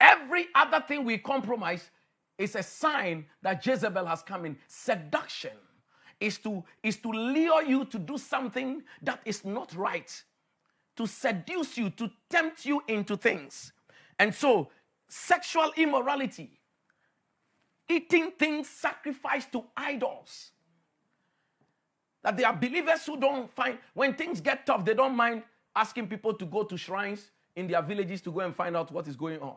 [0.00, 1.90] Every other thing we compromise
[2.38, 4.56] is a sign that Jezebel has come in.
[4.68, 5.52] Seduction
[6.20, 10.22] is to, is to lure you to do something that is not right,
[10.96, 13.72] to seduce you, to tempt you into things.
[14.18, 14.70] And so,
[15.08, 16.60] sexual immorality,
[17.88, 20.52] eating things sacrificed to idols.
[22.22, 25.42] That there are believers who don't find, when things get tough, they don't mind
[25.74, 29.06] asking people to go to shrines in their villages to go and find out what
[29.06, 29.56] is going on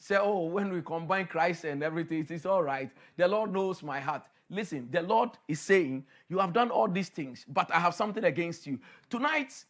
[0.00, 2.90] say, oh, when we combine Christ and everything, it's all right.
[3.16, 4.22] The Lord knows my heart.
[4.48, 8.24] Listen, the Lord is saying, You have done all these things, but I have something
[8.24, 8.80] against you.
[9.08, 9.64] Tonight,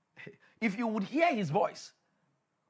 [0.60, 1.92] if you would hear his voice,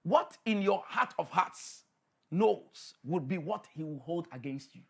[0.03, 1.85] what in your heart of hearts
[2.31, 4.83] knows would be what he will hold against you.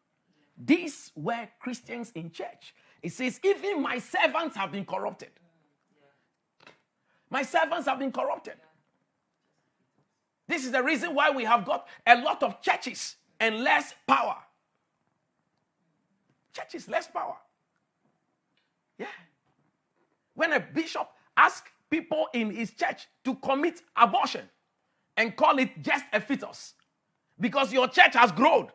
[0.58, 2.74] These were Christians in church.
[3.02, 5.30] It says, Even my servants have been corrupted.
[7.30, 8.54] My servants have been corrupted.
[10.48, 14.36] This is the reason why we have got a lot of churches and less power.
[16.52, 17.36] Churches, less power.
[18.98, 19.06] Yeah.
[20.34, 24.48] When a bishop asks people in his church to commit abortion
[25.16, 26.74] and call it just a fetus
[27.40, 28.68] because your church has grown.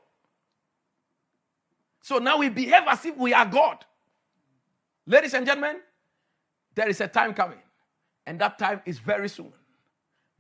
[2.02, 3.86] So now we behave as if we are God.
[5.06, 5.78] Ladies and gentlemen,
[6.76, 7.60] there is a time coming,
[8.26, 9.52] and that time is very soon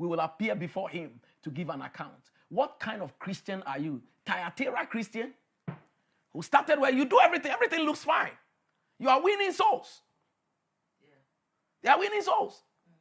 [0.01, 1.11] we will appear before him
[1.43, 2.31] to give an account.
[2.49, 4.01] What kind of Christian are you?
[4.25, 5.31] Thyatira Christian?
[6.33, 8.31] Who started where you do everything, everything looks fine.
[8.97, 10.01] You are winning souls.
[11.03, 11.13] Yeah.
[11.83, 12.63] They are winning souls.
[12.89, 12.95] Mm.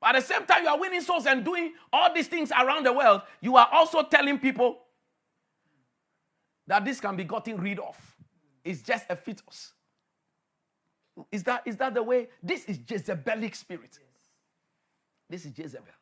[0.00, 2.86] But at the same time, you are winning souls and doing all these things around
[2.86, 4.78] the world, you are also telling people
[6.66, 7.94] that this can be gotten rid of.
[7.94, 8.24] Mm.
[8.64, 9.74] It's just a fetus.
[11.30, 12.28] Is that, is that the way?
[12.42, 13.98] This is Jezebelic spirit.
[15.28, 15.92] This is Jezebel.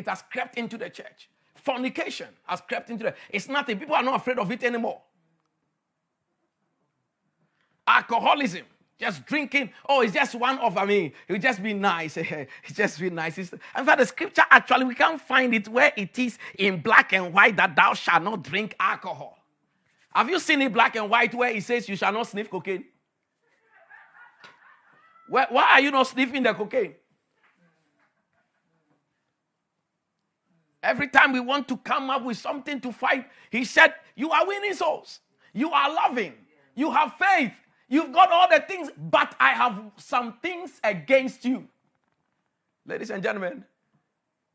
[0.00, 1.28] It has crept into the church.
[1.54, 3.16] Fornication has crept into it.
[3.28, 3.78] It's nothing.
[3.78, 5.02] People are not afraid of it anymore.
[7.86, 8.64] Alcoholism,
[8.98, 9.70] just drinking.
[9.86, 12.16] Oh, it's just one of, I mean, it would just be nice.
[12.16, 13.36] it's just be nice.
[13.36, 17.12] It's, in fact, the scripture actually, we can't find it where it is in black
[17.12, 19.36] and white that thou shalt not drink alcohol.
[20.14, 22.84] Have you seen it black and white where it says you shall not sniff cocaine?
[25.28, 26.94] Why are you not sniffing the cocaine?
[30.82, 34.46] Every time we want to come up with something to fight, he said, You are
[34.46, 35.20] winning souls.
[35.52, 36.34] You are loving.
[36.74, 37.52] You have faith.
[37.88, 41.66] You've got all the things, but I have some things against you.
[42.86, 43.64] Ladies and gentlemen,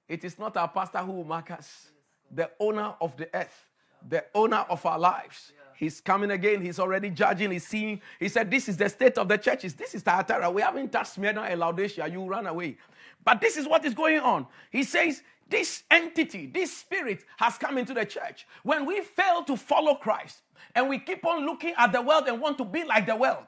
[0.08, 1.90] it is not our pastor who will mark us,
[2.32, 3.70] the owner of the earth,
[4.08, 5.52] the owner of our lives.
[5.76, 6.62] He's coming again.
[6.62, 7.52] He's already judging.
[7.52, 8.02] He's seeing.
[8.20, 9.74] He said, This is the state of the churches.
[9.74, 10.50] This is Thyatira.
[10.50, 12.08] We haven't touched Smyrna and Laodicea.
[12.08, 12.78] You run away.
[13.24, 14.48] But this is what is going on.
[14.72, 18.48] He says, this entity, this spirit has come into the church.
[18.64, 20.40] When we fail to follow Christ
[20.74, 23.46] and we keep on looking at the world and want to be like the world,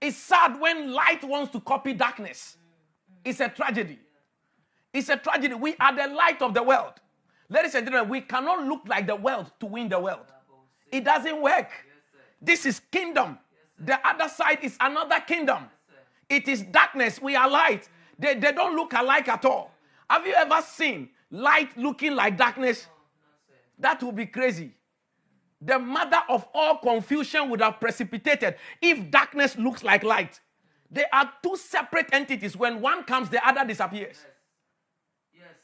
[0.00, 2.56] it's sad when light wants to copy darkness.
[3.24, 3.98] It's a tragedy.
[4.92, 5.54] It's a tragedy.
[5.54, 6.94] We are the light of the world.
[7.48, 10.26] Ladies and gentlemen, we cannot look like the world to win the world.
[10.90, 11.70] It doesn't work.
[12.40, 13.38] This is kingdom.
[13.78, 15.64] The other side is another kingdom.
[16.28, 17.20] It is darkness.
[17.20, 17.88] We are light.
[18.18, 19.71] They, they don't look alike at all.
[20.08, 22.86] Have you ever seen light looking like darkness?
[23.78, 24.72] That would be crazy.
[25.60, 30.40] The mother of all confusion would have precipitated if darkness looks like light.
[30.90, 32.56] They are two separate entities.
[32.56, 34.18] When one comes, the other disappears.
[35.32, 35.40] Yes.
[35.40, 35.54] yes.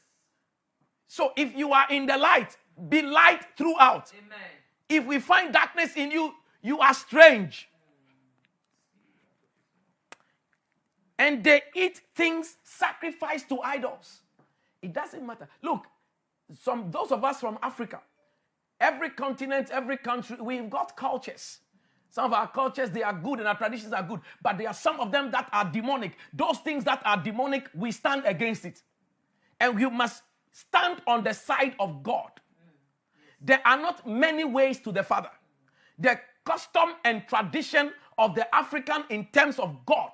[1.07, 4.11] So if you are in the light, be light throughout.
[4.17, 4.39] Amen.
[4.87, 7.69] If we find darkness in you, you are strange.
[11.17, 14.21] And they eat things sacrificed to idols.
[14.81, 15.47] It doesn't matter.
[15.61, 15.85] Look,
[16.61, 18.01] some those of us from Africa,
[18.79, 21.59] every continent, every country, we've got cultures.
[22.11, 24.73] Some of our cultures, they are good and our traditions are good, but there are
[24.73, 26.17] some of them that are demonic.
[26.33, 28.81] Those things that are demonic, we stand against it.
[29.59, 32.31] And you must stand on the side of God.
[33.39, 35.29] There are not many ways to the Father.
[35.99, 40.11] The custom and tradition of the African in terms of God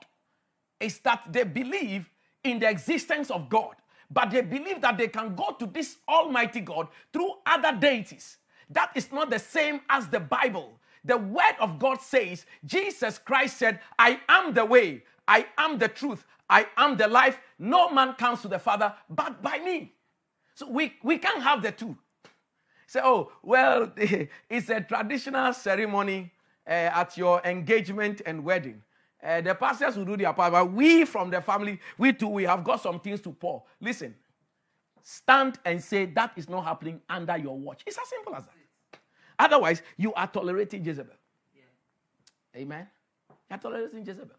[0.79, 2.09] is that they believe
[2.43, 3.75] in the existence of God
[4.15, 8.37] but they believe that they can go to this Almighty God through other deities.
[8.69, 10.79] That is not the same as the Bible.
[11.03, 15.89] The Word of God says, Jesus Christ said, I am the way, I am the
[15.89, 17.37] truth, I am the life.
[17.59, 19.91] No man comes to the Father but by me.
[20.55, 21.97] So we, we can't have the two.
[22.87, 23.91] Say, oh, well,
[24.49, 26.31] it's a traditional ceremony
[26.65, 28.81] uh, at your engagement and wedding.
[29.25, 32.43] Uh, the pastors will do their part, but we from the family, we too, we
[32.43, 33.63] have got some things to pour.
[33.81, 34.13] Listen,
[35.01, 37.81] stand and say that is not happening under your watch.
[37.87, 38.99] It's as simple as that.
[39.39, 41.15] Otherwise, you are tolerating Jezebel.
[41.55, 42.61] Yeah.
[42.61, 42.87] Amen.
[43.49, 44.35] You are tolerating Jezebel.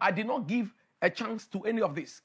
[0.00, 2.22] I did not give a chance to any of this.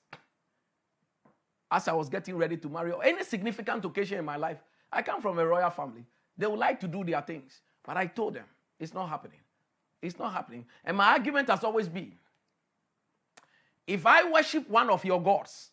[1.70, 5.02] As I was getting ready to marry, or any significant occasion in my life, I
[5.02, 6.06] come from a royal family.
[6.38, 8.46] They would like to do their things, but I told them
[8.80, 9.40] it's not happening.
[10.02, 10.66] It's not happening.
[10.84, 12.14] And my argument has always been
[13.88, 15.72] if I worship one of your gods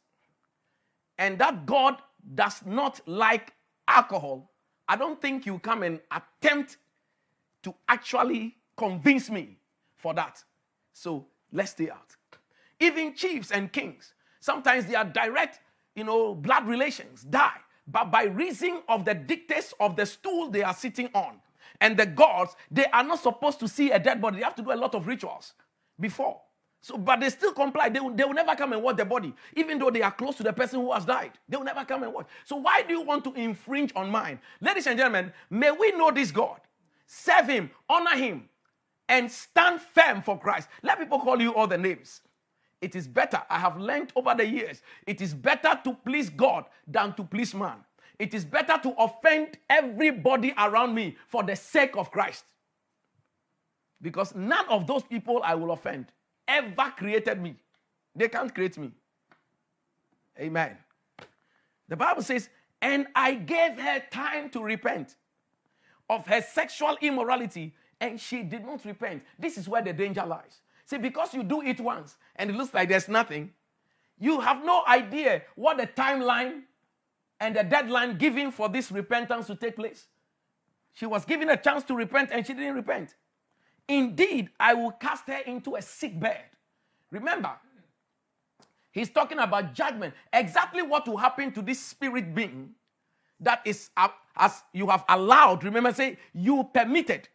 [1.19, 1.97] and that God
[2.35, 3.53] does not like
[3.87, 4.51] alcohol,
[4.89, 6.79] I don't think you come and attempt
[7.63, 9.59] to actually convince me
[9.97, 10.43] for that.
[10.93, 12.17] So let's stay out.
[12.81, 15.61] Even chiefs and kings, sometimes they are direct,
[15.95, 17.59] you know, blood relations die.
[17.87, 21.41] But by reason of the dictates of the stool they are sitting on,
[21.81, 24.39] and the gods, they are not supposed to see a dead body.
[24.39, 25.55] They have to do a lot of rituals
[26.01, 26.41] before.
[26.81, 27.89] So, but they still comply.
[27.89, 30.37] They will, they will never come and watch the body, even though they are close
[30.37, 31.33] to the person who has died.
[31.49, 32.29] They will never come and watch.
[32.45, 34.41] So, why do you want to infringe on mine?
[34.61, 36.61] Ladies and gentlemen, may we know this God,
[37.07, 38.49] serve Him, honor Him,
[39.09, 40.69] and stand firm for Christ.
[40.83, 42.21] Let people call you all the names.
[42.81, 46.65] It is better, I have learned over the years, it is better to please God
[46.87, 47.79] than to please man.
[48.19, 52.45] It is better to offend everybody around me for the sake of Christ.
[54.03, 56.07] Because none of those people I will offend
[56.47, 57.57] ever created me.
[58.15, 58.91] They can't create me.
[60.39, 60.77] Amen.
[61.89, 62.49] The Bible says,
[62.81, 65.17] and I gave her time to repent
[66.11, 69.23] of her sexual immorality, and she did not repent.
[69.39, 70.61] This is where the danger lies.
[70.85, 73.53] See, because you do it once and it looks like there's nothing,
[74.19, 76.63] you have no idea what the timeline
[77.41, 80.07] and the deadline given for this repentance to take place.
[80.95, 83.15] She was given a chance to repent and she didn't repent.
[83.89, 86.45] Indeed, I will cast her into a sick bed.
[87.11, 87.53] Remember,
[88.93, 90.15] he's talking about judgment.
[90.33, 92.71] Exactly what will happen to this spirit being
[93.41, 97.29] that is uh, as you have allowed, remember, say you permitted,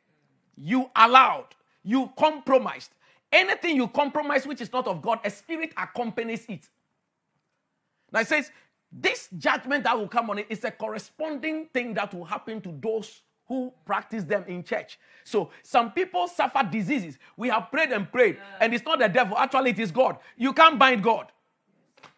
[0.56, 1.48] you allowed,
[1.84, 2.92] you compromised.
[3.32, 6.70] Anything you compromise which is not of God, a spirit accompanies it.
[8.12, 8.52] Now it says,
[8.96, 12.74] this judgment that will come on it is a corresponding thing that will happen to
[12.80, 15.00] those who practice them in church.
[15.24, 17.18] So some people suffer diseases.
[17.36, 19.38] We have prayed and prayed, and it's not the devil.
[19.38, 20.18] Actually, it is God.
[20.38, 21.28] You can't bind God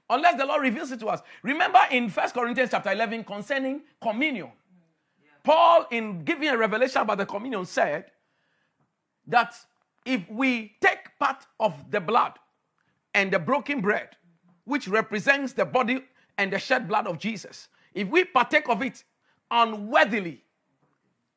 [0.10, 1.22] unless the Lord reveals it to us.
[1.44, 4.52] Remember in First Corinthians chapter 11 concerning communion.
[5.44, 8.06] Paul, in giving a revelation about the communion, said
[9.28, 9.56] that
[10.06, 12.34] if we take part of the blood
[13.14, 14.10] and the broken bread,
[14.66, 16.04] which represents the body
[16.38, 19.04] and the shed blood of Jesus, if we partake of it
[19.50, 20.44] unworthily,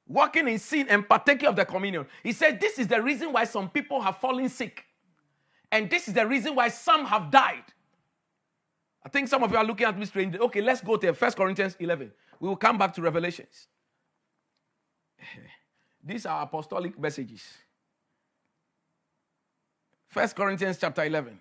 [0.07, 3.45] walking in sin and partaking of the communion, he said this is the reason why
[3.45, 4.85] some people have fallen sick.
[5.71, 7.65] And this is the reason why some have died.
[9.05, 10.37] I think some of you are looking at me strange.
[10.37, 12.11] Okay, let's go to 1 Corinthians 11.
[12.41, 13.69] We will come back to Revelations.
[16.05, 17.45] These are apostolic messages.
[20.13, 21.41] 1 Corinthians chapter 11.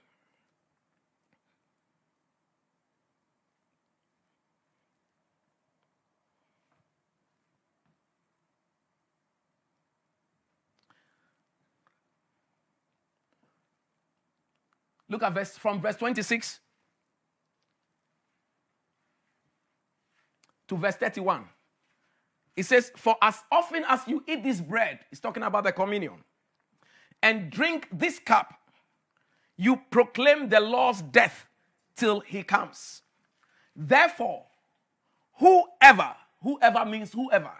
[15.09, 16.59] Look at verse from verse 26
[20.67, 21.45] to verse 31.
[22.55, 26.23] It says, For as often as you eat this bread, he's talking about the communion,
[27.21, 28.53] and drink this cup,
[29.55, 31.47] you proclaim the Lord's death
[31.95, 33.01] till he comes.
[33.75, 34.45] Therefore,
[35.35, 37.51] whoever, whoever means whoever,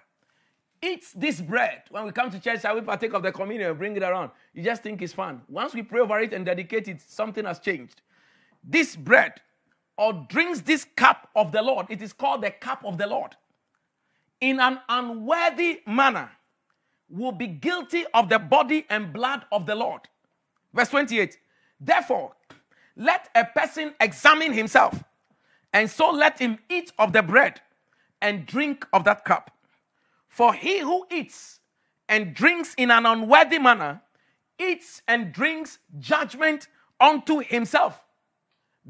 [0.82, 3.78] eats this bread, when we come to church, I will partake of the communion and
[3.80, 4.32] bring it around.
[4.54, 5.42] You just think it's fun.
[5.48, 8.02] Once we pray over it and dedicate it, something has changed.
[8.64, 9.34] This bread
[9.98, 13.36] or drinks this cup of the Lord, it is called the cup of the Lord,
[14.40, 16.30] in an unworthy manner,
[17.10, 20.02] will be guilty of the body and blood of the Lord.
[20.74, 21.38] Verse 28
[21.80, 22.34] Therefore,
[22.96, 25.04] let a person examine himself,
[25.74, 27.62] and so let him eat of the bread
[28.22, 29.52] and drink of that cup.
[30.38, 31.62] For he who eats
[32.08, 34.04] and drinks in an unworthy manner
[34.60, 36.68] eats and drinks judgment
[37.00, 38.06] unto himself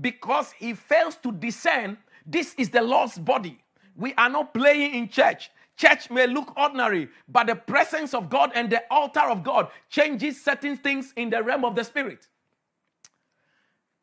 [0.01, 3.63] because he fails to discern this is the Lord's body.
[3.95, 5.49] We are not playing in church.
[5.77, 10.43] Church may look ordinary, but the presence of God and the altar of God changes
[10.43, 12.27] certain things in the realm of the spirit.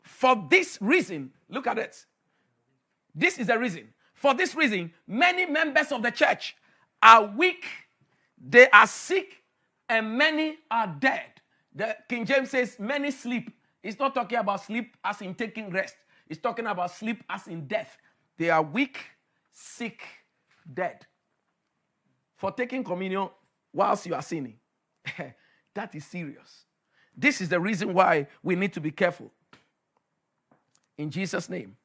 [0.01, 2.07] For this reason, look at it.
[3.15, 3.89] This is the reason.
[4.15, 6.57] For this reason, many members of the church
[7.05, 7.67] are weak,
[8.39, 9.43] they are sick,
[9.89, 11.27] and many are dead.
[11.75, 13.51] The King James says, many sleep.
[13.83, 15.97] It's not talking about sleep as in taking rest.
[16.29, 17.99] It's talking about sleep as in death.
[18.39, 18.99] They are weak,
[19.53, 20.03] sick,
[20.73, 21.07] dead.
[22.37, 23.29] For taking communion
[23.73, 24.57] whilst you are sinning.
[25.75, 26.65] that is serious.
[27.17, 29.31] This is the reason why we need to be careful.
[30.97, 31.77] In Jesus' name.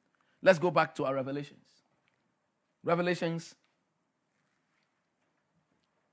[0.42, 1.66] Let's go back to our revelations.
[2.84, 3.56] Revelations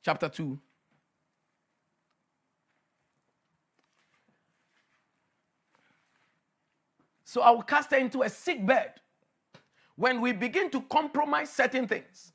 [0.07, 0.57] chapter 2.
[7.25, 8.93] So I will cast her into a sick bed.
[9.97, 12.31] When we begin to compromise certain things,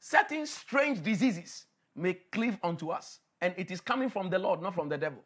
[0.00, 3.20] certain strange diseases may cleave unto us.
[3.40, 5.22] And it is coming from the Lord, not from the devil.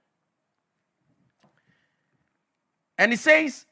[2.98, 3.64] And he says,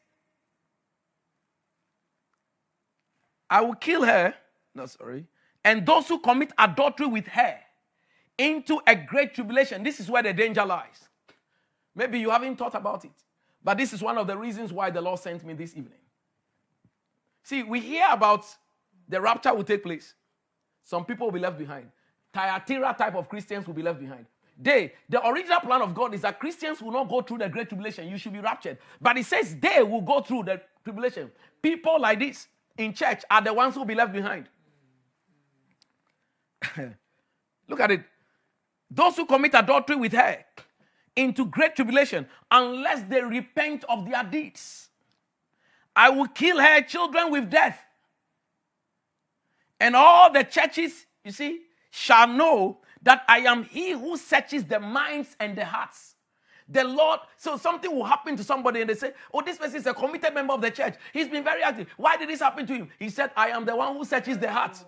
[3.50, 4.32] I will kill her.
[4.74, 5.26] No, sorry
[5.64, 7.58] and those who commit adultery with her
[8.36, 9.82] into a great tribulation.
[9.82, 11.08] This is where the danger lies.
[11.94, 13.12] Maybe you haven't thought about it,
[13.62, 15.98] but this is one of the reasons why the Lord sent me this evening.
[17.44, 18.44] See, we hear about
[19.08, 20.14] the rapture will take place.
[20.82, 21.90] Some people will be left behind.
[22.32, 24.26] Thyatira type of Christians will be left behind.
[24.60, 27.68] They, the original plan of God is that Christians will not go through the great
[27.68, 28.08] tribulation.
[28.08, 28.78] You should be raptured.
[29.00, 31.30] But it says they will go through the tribulation.
[31.60, 34.48] People like this in church are the ones who will be left behind.
[37.68, 38.04] Look at it.
[38.90, 40.44] Those who commit adultery with her
[41.16, 44.88] into great tribulation unless they repent of their deeds.
[45.96, 47.78] I will kill her children with death.
[49.80, 51.60] And all the churches, you see,
[51.90, 56.14] shall know that I am he who searches the minds and the hearts.
[56.68, 59.86] The Lord, so something will happen to somebody and they say, Oh, this person is
[59.86, 60.94] a committed member of the church.
[61.12, 61.88] He's been very active.
[61.98, 62.90] Why did this happen to him?
[62.98, 64.84] He said, I am the one who searches the hearts.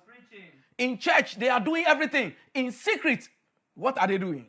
[0.79, 2.35] In church, they are doing everything.
[2.55, 3.29] In secret,
[3.75, 4.47] what are they doing?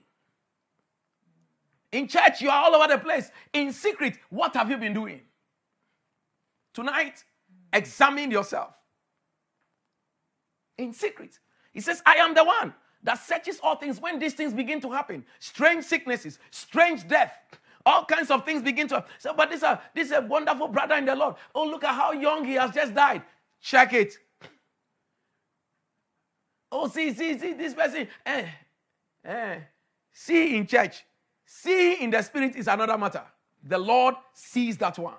[1.92, 3.32] In church, you are all over the place.
[3.54, 5.22] In secret, what have you been doing?
[6.74, 7.24] Tonight,
[7.74, 8.76] examine yourself.
[10.78, 11.40] in secret.
[11.74, 12.74] He says, I am the one
[13.04, 15.26] that searches all things when these things begin to happen.
[15.40, 17.34] Strange sicknesses, strange death,
[17.86, 20.68] all kinds of things begin to So, but this is, a, this is a wonderful
[20.70, 21.36] brother in the Lord.
[21.54, 23.22] Oh, look at how young he has just died.
[23.62, 24.18] Check it.
[26.72, 28.08] Oh, see, see, see, this person.
[28.26, 28.46] Eh,
[29.24, 29.60] eh.
[30.12, 31.04] See in church.
[31.46, 33.24] See in the spirit is another matter.
[33.64, 35.16] The Lord sees that one.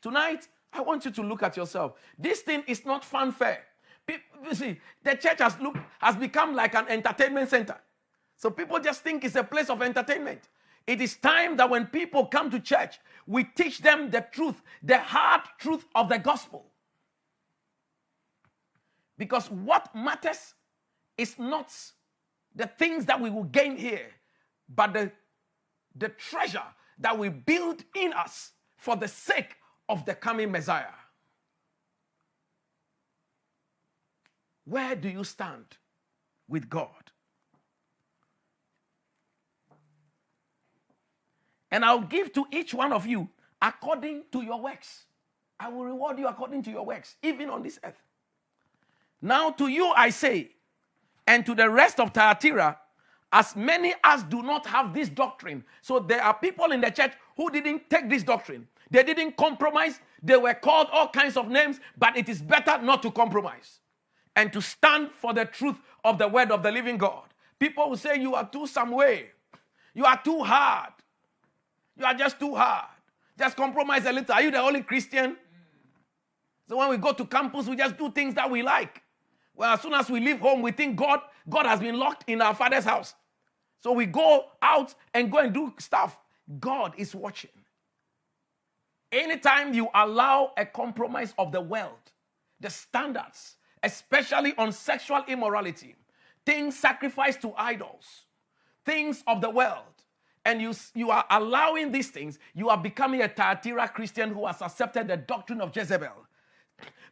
[0.00, 1.94] Tonight, I want you to look at yourself.
[2.18, 3.64] This thing is not fanfare.
[4.08, 7.76] you see, the church has look has become like an entertainment center.
[8.36, 10.48] So people just think it's a place of entertainment.
[10.86, 14.98] It is time that when people come to church, we teach them the truth, the
[14.98, 16.66] hard truth of the gospel.
[19.16, 20.54] Because what matters
[21.16, 21.72] is not
[22.54, 24.06] the things that we will gain here,
[24.68, 25.12] but the,
[25.96, 26.62] the treasure
[26.98, 29.56] that we build in us for the sake
[29.88, 30.86] of the coming Messiah.
[34.64, 35.64] Where do you stand
[36.48, 36.88] with God?
[41.70, 43.28] And I'll give to each one of you
[43.60, 45.04] according to your works.
[45.58, 48.00] I will reward you according to your works, even on this earth.
[49.20, 50.50] Now, to you I say,
[51.26, 52.78] and to the rest of Thyatira,
[53.32, 55.64] as many as do not have this doctrine.
[55.82, 58.68] So there are people in the church who didn't take this doctrine.
[58.90, 60.00] They didn't compromise.
[60.22, 63.80] They were called all kinds of names, but it is better not to compromise
[64.36, 67.24] and to stand for the truth of the word of the living God.
[67.58, 69.30] People will say, You are too some way.
[69.94, 70.92] You are too hard.
[71.96, 72.86] You are just too hard.
[73.38, 74.34] Just compromise a little.
[74.34, 75.36] Are you the only Christian?
[76.68, 79.02] So when we go to campus, we just do things that we like.
[79.54, 82.42] Well, as soon as we leave home, we think God, God has been locked in
[82.42, 83.14] our father's house.
[83.82, 86.18] So we go out and go and do stuff.
[86.60, 87.50] God is watching.
[89.12, 92.12] Anytime you allow a compromise of the world,
[92.60, 95.94] the standards, especially on sexual immorality,
[96.44, 98.24] things sacrificed to idols,
[98.84, 99.84] things of the world,
[100.44, 104.60] and you, you are allowing these things, you are becoming a Thyatira Christian who has
[104.60, 106.26] accepted the doctrine of Jezebel.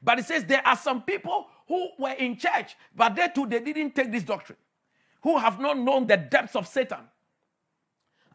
[0.03, 3.61] But it says there are some people who were in church, but they too they
[3.61, 4.59] didn't take this doctrine,
[5.23, 6.99] who have not known the depths of Satan.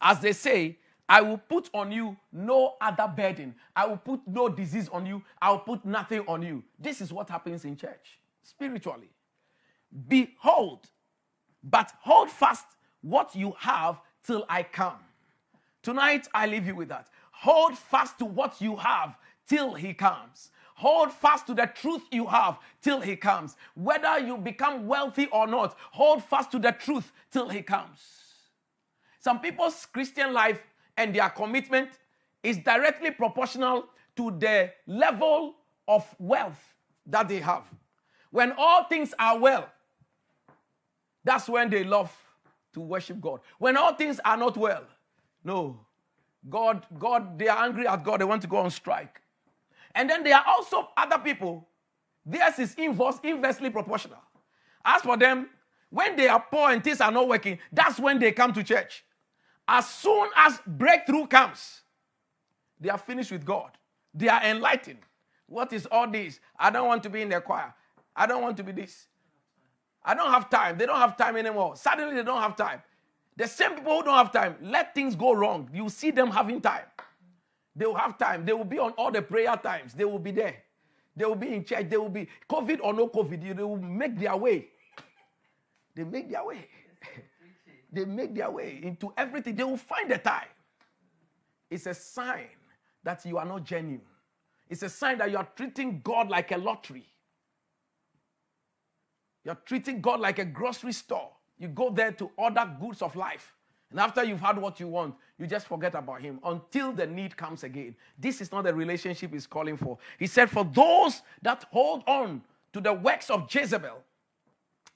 [0.01, 3.53] As they say, I will put on you no other burden.
[3.75, 5.21] I will put no disease on you.
[5.39, 6.63] I will put nothing on you.
[6.79, 9.09] This is what happens in church spiritually.
[10.07, 10.87] Behold,
[11.63, 12.65] but hold fast
[13.01, 14.97] what you have till I come.
[15.83, 17.07] Tonight, I leave you with that.
[17.31, 19.15] Hold fast to what you have
[19.47, 20.49] till he comes.
[20.77, 23.55] Hold fast to the truth you have till he comes.
[23.73, 27.99] Whether you become wealthy or not, hold fast to the truth till he comes.
[29.19, 30.61] Some people's Christian life
[30.95, 31.89] and their commitment
[32.43, 35.55] is directly proportional to the level
[35.87, 36.75] of wealth
[37.07, 37.63] that they have.
[38.29, 39.67] When all things are well,
[41.23, 42.15] that's when they love
[42.73, 43.39] to worship God.
[43.57, 44.83] When all things are not well,
[45.43, 45.79] no.
[46.47, 48.21] God, God, they are angry at God.
[48.21, 49.23] They want to go on strike.
[49.97, 51.67] And then there are also other people,
[52.23, 54.19] theirs is inverse, inversely proportional.
[54.85, 55.49] As for them,
[55.89, 59.03] when they are poor and things are not working, that's when they come to church.
[59.67, 61.81] As soon as breakthrough comes,
[62.79, 63.71] they are finished with God.
[64.13, 64.99] They are enlightened.
[65.47, 66.39] What is all this?
[66.59, 67.73] I don't want to be in the choir.
[68.15, 69.07] I don't want to be this.
[70.05, 70.77] I don't have time.
[70.77, 71.75] They don't have time anymore.
[71.75, 72.83] Suddenly, they don't have time.
[73.35, 75.69] The same people who don't have time, let things go wrong.
[75.73, 76.85] You see them having time.
[77.77, 78.43] They will have time.
[78.43, 79.93] They will be on all the prayer times.
[79.93, 80.55] They will be there.
[81.15, 81.87] They will be in church.
[81.89, 83.55] They will be COVID or no COVID.
[83.55, 84.67] They will make their way.
[85.95, 86.67] They make their way.
[87.91, 89.55] they make their way into everything.
[89.55, 90.47] They will find the time.
[91.69, 92.47] It's a sign
[93.03, 94.01] that you are not genuine.
[94.69, 97.05] It's a sign that you are treating God like a lottery.
[99.43, 101.29] You're treating God like a grocery store.
[101.59, 103.53] You go there to order goods of life.
[103.89, 107.37] And after you've had what you want, you just forget about him until the need
[107.37, 107.95] comes again.
[108.19, 109.97] This is not the relationship he's calling for.
[110.19, 112.41] He said, For those that hold on
[112.73, 114.03] to the works of Jezebel,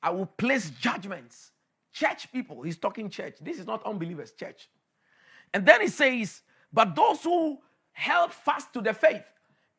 [0.03, 1.51] I will place judgments.
[1.93, 3.35] Church people, he's talking church.
[3.41, 4.69] This is not unbelievers, church.
[5.53, 6.41] And then he says,
[6.73, 7.59] But those who
[7.93, 9.25] held fast to the faith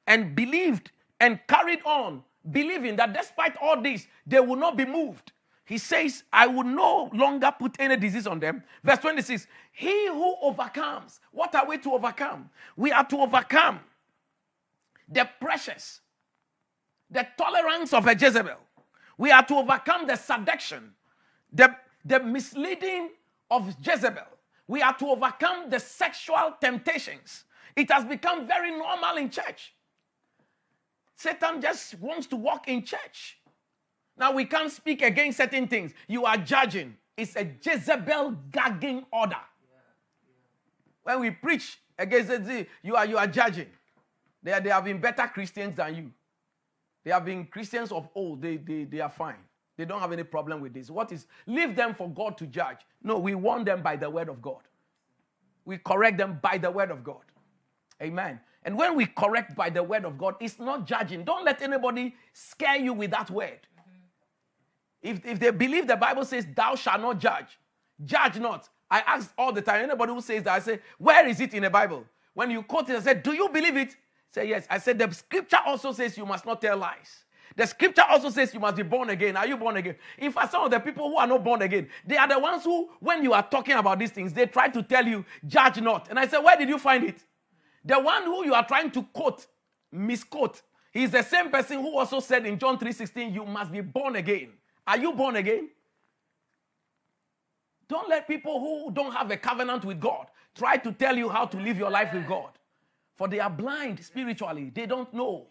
[0.06, 0.90] and believed
[1.20, 5.32] and carried on, believing that despite all this, they will not be moved
[5.64, 8.64] he says, I will no longer put any disease on them.
[8.82, 12.50] Verse 26 He who overcomes, what are we to overcome?
[12.76, 13.80] We are to overcome
[15.08, 16.00] the pressures,
[17.10, 18.58] the tolerance of a Jezebel.
[19.18, 20.94] We are to overcome the seduction,
[21.52, 23.10] the, the misleading
[23.50, 24.26] of Jezebel.
[24.66, 27.44] We are to overcome the sexual temptations.
[27.76, 29.74] It has become very normal in church.
[31.14, 33.38] Satan just wants to walk in church
[34.16, 35.92] Now we can't speak against certain things.
[36.06, 36.96] You are judging.
[37.16, 39.40] It's a Jezebel gagging order.
[41.02, 43.68] When we preach against it, you are you are judging.
[44.42, 46.12] They, they have been better Christians than you.
[47.04, 48.42] They have been Christians of old.
[48.42, 49.36] They, they, they are fine.
[49.76, 50.90] They don't have any problem with this.
[50.90, 52.78] What is leave them for God to judge?
[53.02, 54.60] No, we warn them by the word of God.
[55.64, 57.22] We correct them by the word of God.
[58.00, 58.40] Amen.
[58.64, 61.24] And when we correct by the word of God, it's not judging.
[61.24, 63.58] Don't let anybody scare you with that word.
[65.02, 67.58] If, if they believe the Bible says, Thou shalt not judge,
[68.04, 68.68] judge not.
[68.90, 71.62] I ask all the time, anybody who says that, I say, Where is it in
[71.62, 72.04] the Bible?
[72.34, 73.96] When you quote it, I said, Do you believe it?
[74.30, 74.66] Say yes.
[74.70, 77.24] I said, The scripture also says you must not tell lies.
[77.54, 79.36] The scripture also says you must be born again.
[79.36, 79.96] Are you born again?
[80.16, 82.64] In fact, some of the people who are not born again, they are the ones
[82.64, 86.08] who, when you are talking about these things, they try to tell you, judge not.
[86.08, 87.22] And I said, Where did you find it?
[87.84, 89.46] The one who you are trying to quote,
[89.90, 93.80] misquote, he is the same person who also said in John 3:16, you must be
[93.80, 94.50] born again.
[94.86, 95.70] Are you born again?
[97.88, 101.46] Don't let people who don't have a covenant with God try to tell you how
[101.46, 102.50] to live your life with God.
[103.16, 105.46] For they are blind spiritually, they don't know.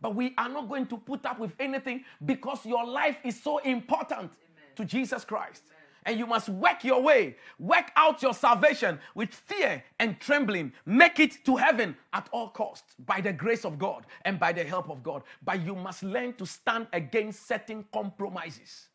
[0.00, 3.58] But we are not going to put up with anything because your life is so
[3.58, 4.74] important Amen.
[4.76, 5.64] to Jesus Christ.
[5.68, 5.79] Amen.
[6.06, 10.72] And you must work your way, work out your salvation with fear and trembling.
[10.86, 14.64] Make it to heaven at all costs by the grace of God and by the
[14.64, 15.22] help of God.
[15.44, 18.88] But you must learn to stand against certain compromises.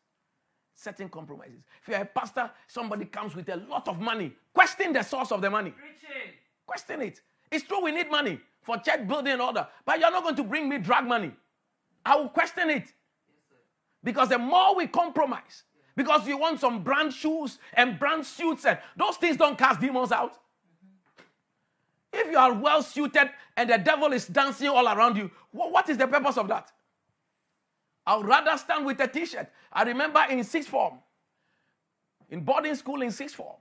[0.74, 1.62] Certain compromises.
[1.80, 5.40] If you're a pastor, somebody comes with a lot of money, question the source of
[5.40, 5.70] the money.
[5.70, 6.32] Preaching.
[6.66, 7.20] Question it.
[7.50, 10.34] It's true we need money for church building and all that, but you're not going
[10.34, 11.32] to bring me drug money.
[12.04, 12.92] I will question it.
[14.02, 15.64] Because the more we compromise,
[15.96, 20.12] because you want some brand shoes and brand suits, and those things don't cast demons
[20.12, 20.38] out.
[22.12, 25.96] If you are well suited and the devil is dancing all around you, what is
[25.96, 26.70] the purpose of that?
[28.06, 29.48] I would rather stand with a t shirt.
[29.72, 30.98] I remember in sixth form,
[32.30, 33.56] in boarding school in sixth form,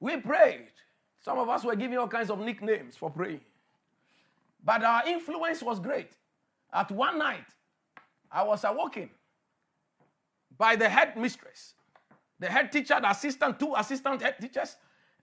[0.00, 0.72] we prayed.
[1.20, 3.40] Some of us were giving all kinds of nicknames for praying.
[4.64, 6.12] But our influence was great.
[6.72, 7.46] At one night,
[8.30, 9.10] I was awoken
[10.62, 11.74] by the head mistress,
[12.38, 14.76] the head teacher, the assistant, two assistant head teachers,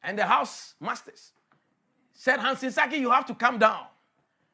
[0.03, 1.31] and the house masters.
[2.11, 3.85] Said, Hansin Saki, you have to come down.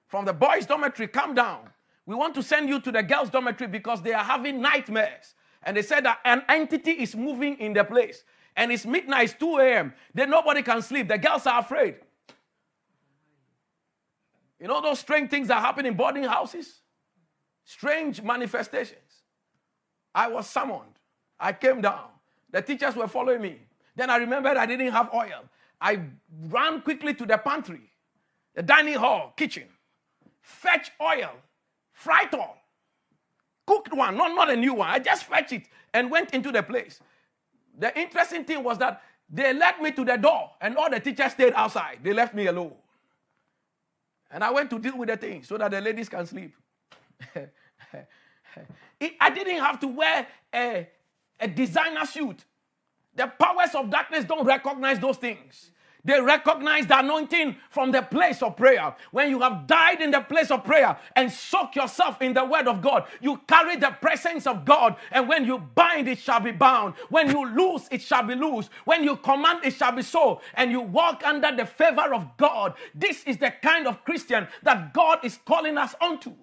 [0.05, 1.71] From the boys' dormitory, come down.
[2.05, 5.33] We want to send you to the girls' dormitory because they are having nightmares.
[5.63, 8.23] And they said that an entity is moving in the place.
[8.55, 9.91] And it's midnight, it's 2 a.m.
[10.13, 11.07] Then nobody can sleep.
[11.07, 11.95] The girls are afraid.
[14.59, 16.81] You know those strange things that happen in boarding houses?
[17.63, 19.04] Strange manifestations.
[20.15, 20.93] I was summoned.
[21.39, 22.07] I came down.
[22.51, 23.59] The teachers were following me.
[23.95, 25.43] Then I remembered I didn't have oil.
[25.81, 26.01] I
[26.49, 27.91] ran quickly to the pantry,
[28.55, 29.65] the dining hall, kitchen,
[30.41, 31.31] fetch oil,
[31.93, 32.57] fried oil,
[33.67, 34.89] cooked one, not, not a new one.
[34.89, 35.63] I just fetched it
[35.93, 37.01] and went into the place.
[37.77, 41.33] The interesting thing was that they led me to the door and all the teachers
[41.33, 41.99] stayed outside.
[42.03, 42.73] They left me alone.
[44.31, 46.55] And I went to deal with the thing so that the ladies can sleep.
[49.21, 50.87] I didn't have to wear a,
[51.39, 52.45] a designer suit.
[53.15, 55.71] The powers of darkness don't recognize those things.
[56.05, 58.95] They recognize the anointing from the place of prayer.
[59.11, 62.67] When you have died in the place of prayer and soak yourself in the word
[62.67, 64.97] of God, you carry the presence of God.
[65.11, 66.95] And when you bind, it shall be bound.
[67.09, 68.69] When you loose, it shall be loose.
[68.85, 70.41] When you command, it shall be so.
[70.55, 72.75] And you walk under the favor of God.
[72.95, 76.33] This is the kind of Christian that God is calling us onto.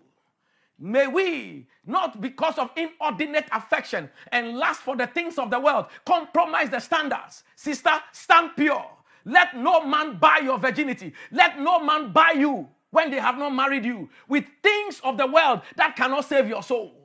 [0.85, 5.87] May we, not because of inordinate affection and lust for the things of the world,
[6.05, 7.45] compromise the standards.
[7.55, 8.85] Sister, stand pure.
[9.25, 11.13] Let no man buy your virginity.
[11.31, 15.27] Let no man buy you when they have not married you with things of the
[15.29, 17.02] world that cannot save your soul.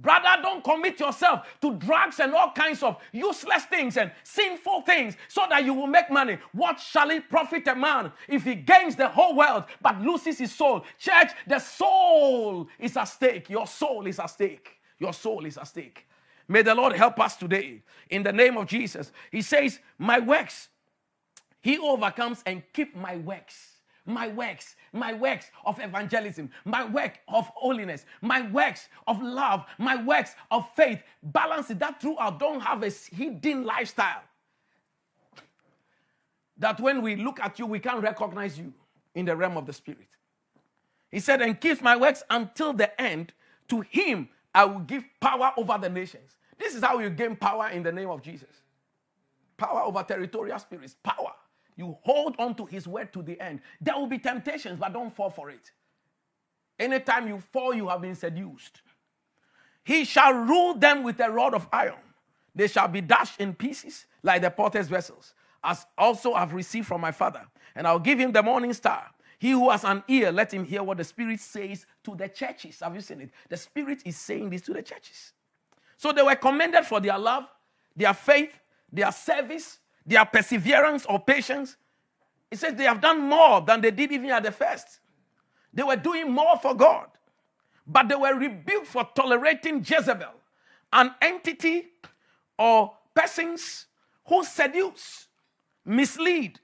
[0.00, 5.14] Brother, don't commit yourself to drugs and all kinds of useless things and sinful things
[5.28, 6.38] so that you will make money.
[6.52, 10.54] What shall it profit a man if he gains the whole world but loses his
[10.54, 10.84] soul?
[10.98, 13.50] Church, the soul is at stake.
[13.50, 14.78] Your soul is at stake.
[14.98, 16.06] Your soul is at stake.
[16.48, 19.12] May the Lord help us today in the name of Jesus.
[19.30, 20.68] He says, My works,
[21.60, 23.69] he overcomes and keep my works
[24.06, 30.02] my works, my works of evangelism, my work of holiness, my works of love, my
[30.02, 31.02] works of faith.
[31.22, 32.38] Balance it that throughout.
[32.38, 34.22] Don't have a hidden lifestyle.
[36.58, 38.72] That when we look at you, we can't recognize you
[39.14, 40.08] in the realm of the spirit.
[41.10, 43.32] He said, and keep my works until the end.
[43.68, 46.36] To him I will give power over the nations.
[46.58, 48.48] This is how you gain power in the name of Jesus.
[49.56, 50.96] Power over territorial spirits.
[51.02, 51.19] Power.
[51.80, 53.60] You hold on to his word to the end.
[53.80, 55.72] There will be temptations, but don't fall for it.
[56.78, 58.82] Anytime you fall, you have been seduced.
[59.82, 62.02] He shall rule them with a rod of iron.
[62.54, 65.32] They shall be dashed in pieces like the potter's vessels,
[65.64, 67.46] as also I've received from my Father.
[67.74, 69.06] And I'll give him the morning star.
[69.38, 72.80] He who has an ear, let him hear what the Spirit says to the churches.
[72.80, 73.30] Have you seen it?
[73.48, 75.32] The Spirit is saying this to the churches.
[75.96, 77.44] So they were commended for their love,
[77.96, 78.60] their faith,
[78.92, 81.76] their service, their perseverance or patience.
[82.50, 85.00] It says they have done more than they did even at the first.
[85.72, 87.06] They were doing more for God,
[87.86, 90.34] but they were rebuked for tolerating Jezebel,
[90.92, 91.88] an entity
[92.58, 93.86] or persons
[94.26, 95.28] who seduce,
[95.84, 96.58] mislead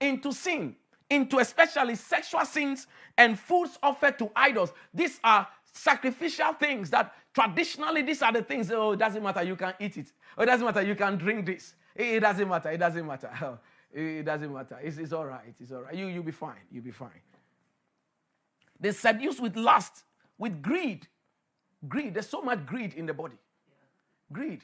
[0.00, 0.74] into sin,
[1.08, 2.86] into especially sexual sins
[3.16, 4.72] and foods offered to idols.
[4.92, 8.70] These are sacrificial things that traditionally these are the things.
[8.70, 10.12] Oh, it doesn't matter, you can eat it.
[10.36, 11.74] Oh, it doesn't matter, you can drink this.
[11.98, 13.58] It, doesn't matter, it doesn't matter.
[13.92, 14.78] it doesn't matter.
[14.82, 15.94] It's, it's all right, it's all right.
[15.94, 17.10] You, you'll be fine, you'll be fine.
[18.80, 20.04] They seduce with lust,
[20.38, 21.08] with greed.
[21.88, 22.14] Greed.
[22.14, 23.36] There's so much greed in the body.
[24.32, 24.60] Greed.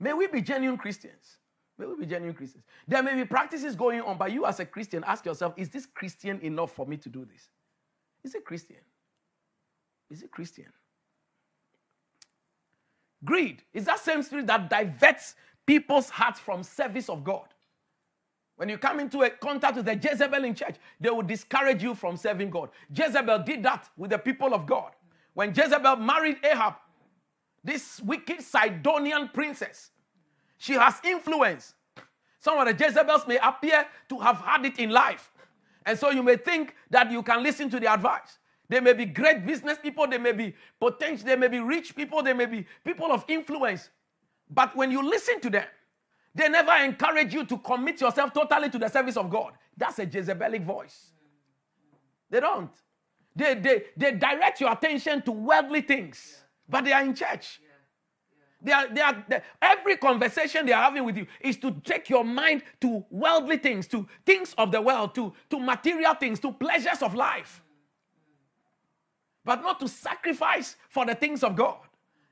[0.00, 1.38] May we be genuine Christians.
[1.78, 2.64] May we be genuine Christians.
[2.86, 5.86] There may be practices going on, but you as a Christian, ask yourself, is this
[5.86, 7.48] Christian enough for me to do this?
[8.24, 8.76] Is it Christian?
[10.10, 10.66] Is it Christian?
[13.24, 15.34] Greed is that same spirit that diverts
[15.66, 17.48] people's hearts from service of God.
[18.56, 21.94] When you come into a contact with the Jezebel in church, they will discourage you
[21.94, 22.70] from serving God.
[22.94, 24.92] Jezebel did that with the people of God.
[25.34, 26.74] When Jezebel married Ahab,
[27.64, 29.90] this wicked Sidonian princess,
[30.58, 31.74] she has influence.
[32.38, 35.32] Some of the Jezebels may appear to have had it in life.
[35.84, 38.38] And so you may think that you can listen to the advice.
[38.68, 42.22] They may be great business people, they may be potential, they may be rich people,
[42.22, 43.90] they may be people of influence.
[44.50, 45.66] But when you listen to them,
[46.34, 49.52] they never encourage you to commit yourself totally to the service of God.
[49.76, 51.12] That's a Jezebelic voice.
[52.30, 52.70] They don't.
[53.36, 57.60] They, they, they direct your attention to worldly things, but they are in church.
[58.62, 62.08] They are, they are, they, every conversation they are having with you is to take
[62.08, 66.52] your mind to worldly things, to things of the world, to, to material things, to
[66.52, 67.62] pleasures of life,
[69.44, 71.78] but not to sacrifice for the things of God.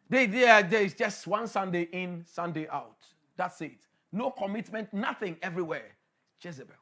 [0.09, 2.99] They, they there is just one Sunday in, Sunday out.
[3.37, 5.97] That's it no commitment, nothing everywhere.
[6.41, 6.77] Jezebel.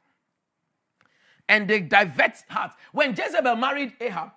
[1.47, 2.73] And they divert heart.
[2.91, 4.31] When Jezebel married Ahab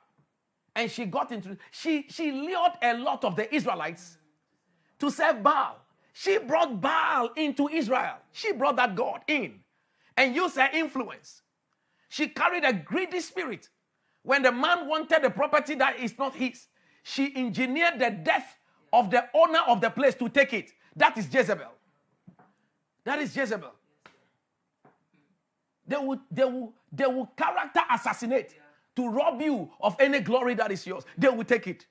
[0.74, 4.18] and she got into she she lured a lot of the Israelites
[4.98, 5.78] to serve Baal.
[6.12, 8.16] She brought Baal into Israel.
[8.32, 9.60] She brought that God in
[10.16, 11.42] and used her influence.
[12.08, 13.68] She carried a greedy spirit.
[14.22, 16.68] When the man wanted the property that is not his,
[17.02, 18.56] she engineered the death
[18.94, 20.70] of the owner of the place to take it.
[20.94, 21.72] That is Jezebel.
[23.04, 23.72] That is Jezebel.
[25.86, 28.54] They will, they will, they will character assassinate
[28.96, 31.04] to rob you of any glory that is yours.
[31.18, 31.84] They will take it.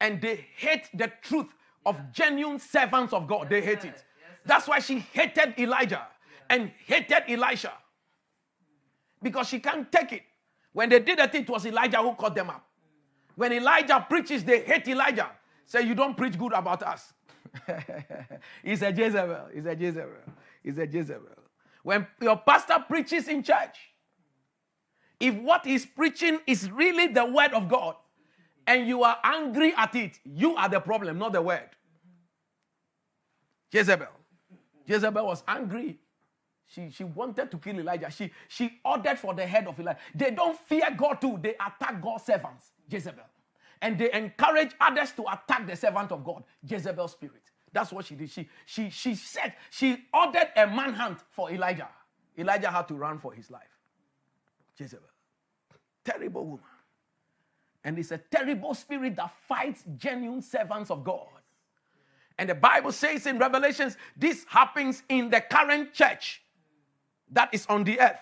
[0.00, 1.52] And they hate the truth
[1.84, 3.50] of genuine servants of God.
[3.50, 4.04] They hate it.
[4.46, 6.06] That's why she hated Elijah
[6.48, 7.72] and hated Elisha.
[9.20, 10.22] Because she can't take it.
[10.72, 12.66] When they did that, it was Elijah who caught them up.
[13.34, 15.30] When Elijah preaches, they hate Elijah.
[15.64, 17.12] Say, You don't preach good about us.
[18.62, 19.48] he's a Jezebel.
[19.54, 20.08] He's a Jezebel.
[20.62, 21.28] He's a Jezebel.
[21.82, 23.76] When your pastor preaches in church,
[25.18, 27.96] if what he's preaching is really the word of God
[28.66, 31.68] and you are angry at it, you are the problem, not the word.
[33.72, 34.08] Jezebel.
[34.86, 35.98] Jezebel was angry.
[36.72, 38.10] She, she wanted to kill Elijah.
[38.10, 39.98] She, she ordered for the head of Elijah.
[40.14, 41.38] They don't fear God too.
[41.42, 42.70] They attack God's servants.
[42.88, 43.24] Jezebel
[43.82, 47.42] and they encourage others to attack the servant of God, Jezebel's spirit.
[47.72, 48.30] That's what she did.
[48.30, 51.88] She, she, she said, she ordered a manhunt for Elijah.
[52.38, 53.62] Elijah had to run for his life.
[54.78, 55.08] Jezebel.
[56.04, 56.64] Terrible woman.
[57.84, 61.26] And it's a terrible spirit that fights genuine servants of God.
[62.38, 66.41] And the Bible says in Revelations, this happens in the current church
[67.32, 68.20] that is on the earth.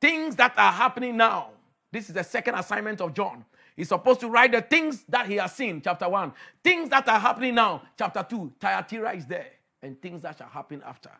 [0.00, 1.50] Things that are happening now.
[1.92, 3.44] This is the second assignment of John.
[3.76, 6.32] He's supposed to write the things that he has seen, chapter 1.
[6.64, 8.52] Things that are happening now, chapter 2.
[8.58, 9.50] Thyatira is there,
[9.82, 11.10] and things that shall happen after.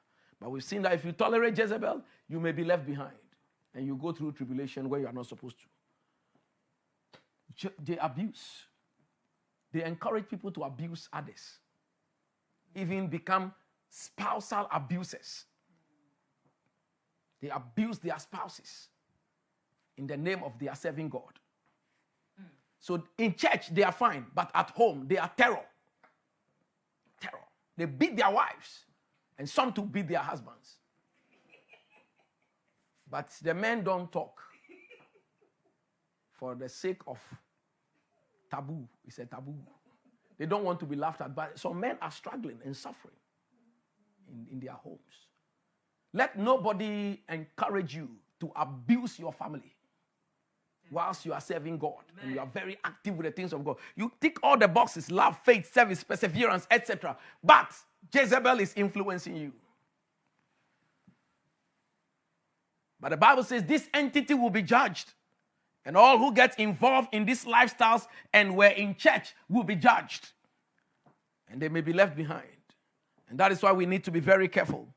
[0.41, 3.17] But we've seen that if you tolerate Jezebel, you may be left behind.
[3.75, 5.57] And you go through tribulation where you are not supposed
[7.61, 7.71] to.
[7.85, 8.67] They abuse.
[9.73, 11.59] They encourage people to abuse others,
[12.75, 13.53] even become
[13.91, 15.45] spousal abusers.
[17.41, 18.89] They abuse their spouses
[19.97, 21.39] in the name of their serving God.
[22.79, 25.65] So in church, they are fine, but at home, they are terror.
[27.21, 27.45] Terror.
[27.77, 28.85] They beat their wives,
[29.39, 30.77] and some to beat their husbands.
[33.11, 34.41] But the men don't talk
[36.33, 37.19] for the sake of
[38.51, 38.87] taboo.
[39.07, 39.57] It's a taboo.
[40.39, 41.35] They don't want to be laughed at.
[41.35, 43.15] But some men are struggling and suffering
[44.29, 45.26] in, in their homes.
[46.17, 48.09] Let nobody encourage you
[48.41, 49.75] to abuse your family
[50.91, 52.25] whilst you are serving God Amen.
[52.25, 53.77] and you are very active with the things of God.
[53.97, 57.19] You tick all the boxes love, faith, service, perseverance, etc.
[57.45, 57.71] But
[58.15, 59.53] Jezebel is influencing you.
[62.99, 65.13] But the Bible says this entity will be judged.
[65.85, 70.31] And all who get involved in these lifestyles and were in church will be judged.
[71.51, 72.47] And they may be left behind.
[73.29, 74.89] And that is why we need to be very careful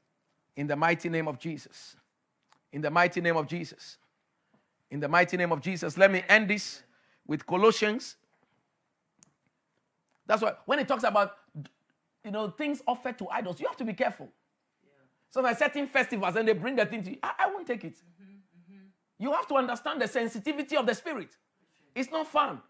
[0.56, 1.95] in the mighty name of Jesus.
[2.72, 3.97] In the mighty name of Jesus.
[4.91, 5.97] In the mighty name of Jesus.
[5.97, 6.84] Let me end this
[7.26, 8.16] with Colossians.
[10.26, 11.36] That's why when it talks about
[12.24, 14.30] you know things offered to idols, you have to be careful.
[15.30, 17.18] So there are certain festivals and they bring the thing to you.
[17.22, 17.93] I, I won't take it.
[17.93, 18.84] Mm-hmm, mm-hmm.
[19.20, 21.30] You have to understand the sensitivity of the spirit.
[21.95, 22.62] It's not fun.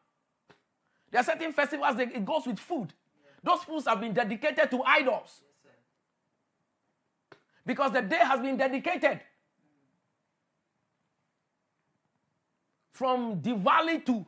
[1.12, 2.94] There are certain festivals that it goes with food.
[3.24, 3.30] Yeah.
[3.44, 5.42] Those foods have been dedicated to idols.
[5.42, 5.42] Yes,
[7.70, 9.20] because the day has been dedicated.
[12.92, 14.26] From Diwali to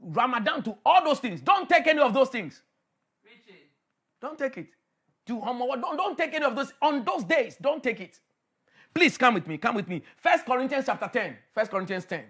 [0.00, 1.40] Ramadan to all those things.
[1.40, 2.60] Don't take any of those things.
[4.20, 4.66] Don't take it
[5.26, 5.80] to Homowo.
[5.80, 7.56] Don't, don't take any of those on those days.
[7.60, 8.18] Don't take it.
[8.92, 9.58] Please come with me.
[9.58, 10.02] Come with me.
[10.16, 11.36] First Corinthians chapter 10.
[11.54, 12.24] First Corinthians 10.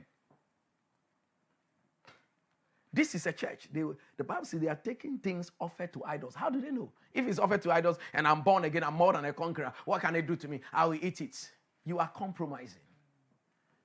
[2.92, 3.68] This is a church.
[3.72, 3.82] They,
[4.16, 6.34] the Bible says they are taking things offered to idols.
[6.34, 6.90] How do they know?
[7.14, 10.02] If it's offered to idols and I'm born again, I'm more than a conqueror, what
[10.02, 10.60] can they do to me?
[10.72, 11.50] I will eat it.
[11.86, 12.82] You are compromising.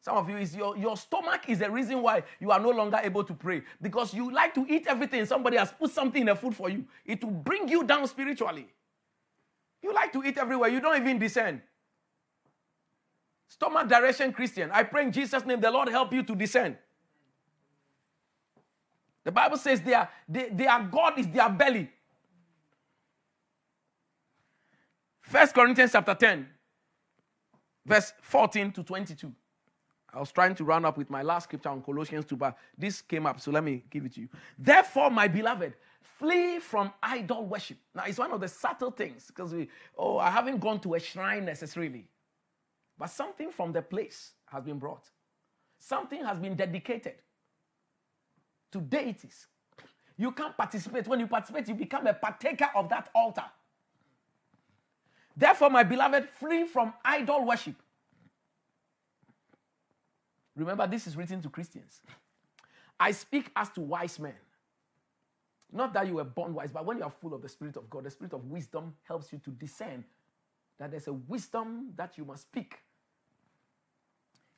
[0.01, 2.99] Some of you is your, your stomach is the reason why you are no longer
[3.01, 3.61] able to pray.
[3.81, 5.25] Because you like to eat everything.
[5.25, 6.85] Somebody has put something in the food for you.
[7.05, 8.67] It will bring you down spiritually.
[9.81, 11.61] You like to eat everywhere, you don't even discern.
[13.47, 14.69] Stomach direction Christian.
[14.71, 16.77] I pray in Jesus' name, the Lord help you to discern.
[19.28, 21.89] The Bible says their, they, their God is their belly.
[25.19, 26.47] First Corinthians chapter 10,
[27.86, 29.30] verse 14 to 22.
[30.13, 33.01] I was trying to run up with my last scripture on Colossians 2, but this
[33.01, 34.30] came up, so let me give it to you.
[34.57, 35.73] Therefore, my beloved,
[36.17, 37.80] Flee from idol worship.
[37.93, 39.67] Now, it's one of the subtle things because we,
[39.97, 42.07] oh, I haven't gone to a shrine necessarily.
[42.97, 45.11] But something from the place has been brought,
[45.80, 47.15] something has been dedicated
[48.72, 49.47] to deities.
[50.18, 51.07] You can't participate.
[51.07, 53.45] When you participate, you become a partaker of that altar.
[55.36, 57.76] Therefore, my beloved, flee from idol worship.
[60.55, 62.01] Remember, this is written to Christians.
[62.99, 64.34] I speak as to wise men.
[65.72, 67.89] Not that you were born wise, but when you are full of the Spirit of
[67.89, 70.03] God, the Spirit of wisdom helps you to discern
[70.80, 72.80] that there's a wisdom that you must speak.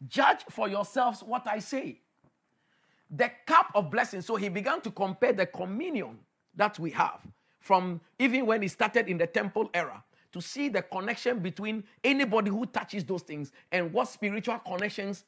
[0.07, 1.99] Judge for yourselves what I say.
[3.09, 4.21] The cup of blessing.
[4.21, 6.19] So he began to compare the communion
[6.55, 7.21] that we have
[7.59, 12.51] from even when he started in the temple era to see the connection between anybody
[12.51, 15.25] who touches those things and what spiritual connections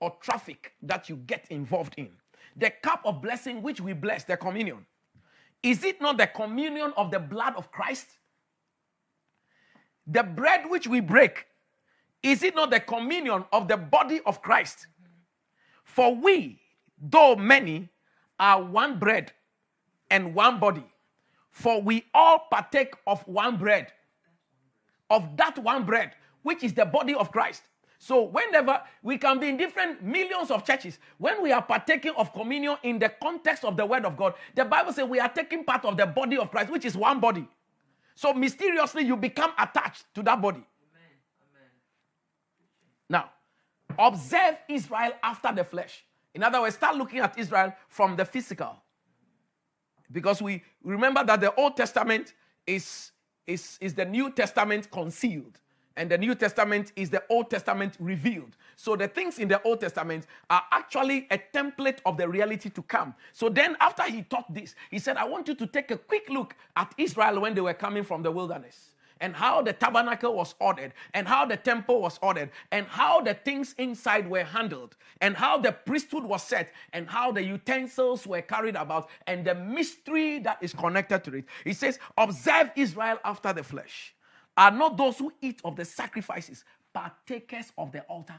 [0.00, 2.10] or traffic that you get involved in.
[2.56, 4.84] The cup of blessing which we bless, the communion
[5.62, 8.06] is it not the communion of the blood of Christ?
[10.06, 11.46] The bread which we break,
[12.22, 14.88] is it not the communion of the body of Christ?
[15.84, 16.60] For we,
[17.02, 17.90] though many,
[18.38, 19.32] are one bread
[20.10, 20.84] and one body.
[21.50, 23.92] For we all partake of one bread,
[25.10, 27.62] of that one bread, which is the body of Christ.
[27.98, 32.32] So, whenever we can be in different millions of churches, when we are partaking of
[32.32, 35.62] communion in the context of the Word of God, the Bible says we are taking
[35.62, 37.46] part of the body of Christ, which is one body.
[38.16, 40.64] So, mysteriously, you become attached to that body.
[40.66, 41.10] Amen.
[41.52, 41.70] Amen.
[43.08, 43.30] Now,
[43.96, 46.02] observe Israel after the flesh.
[46.34, 48.76] In other words, start looking at Israel from the physical.
[50.10, 52.34] Because we remember that the Old Testament
[52.66, 53.12] is,
[53.46, 55.58] is, is the New Testament concealed
[55.96, 58.56] and the New Testament is the Old Testament revealed.
[58.76, 62.82] So the things in the Old Testament are actually a template of the reality to
[62.82, 63.14] come.
[63.32, 66.28] So then, after he taught this, he said, I want you to take a quick
[66.30, 68.91] look at Israel when they were coming from the wilderness.
[69.22, 73.32] And how the tabernacle was ordered, and how the temple was ordered, and how the
[73.32, 78.42] things inside were handled, and how the priesthood was set, and how the utensils were
[78.42, 81.44] carried about, and the mystery that is connected to it.
[81.64, 84.14] He says, Observe Israel after the flesh
[84.56, 88.38] are not those who eat of the sacrifices partakers of the altar.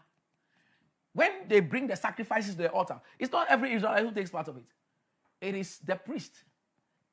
[1.14, 4.48] When they bring the sacrifices to the altar, it's not every Israelite who takes part
[4.48, 4.64] of it.
[5.42, 6.32] It is the priest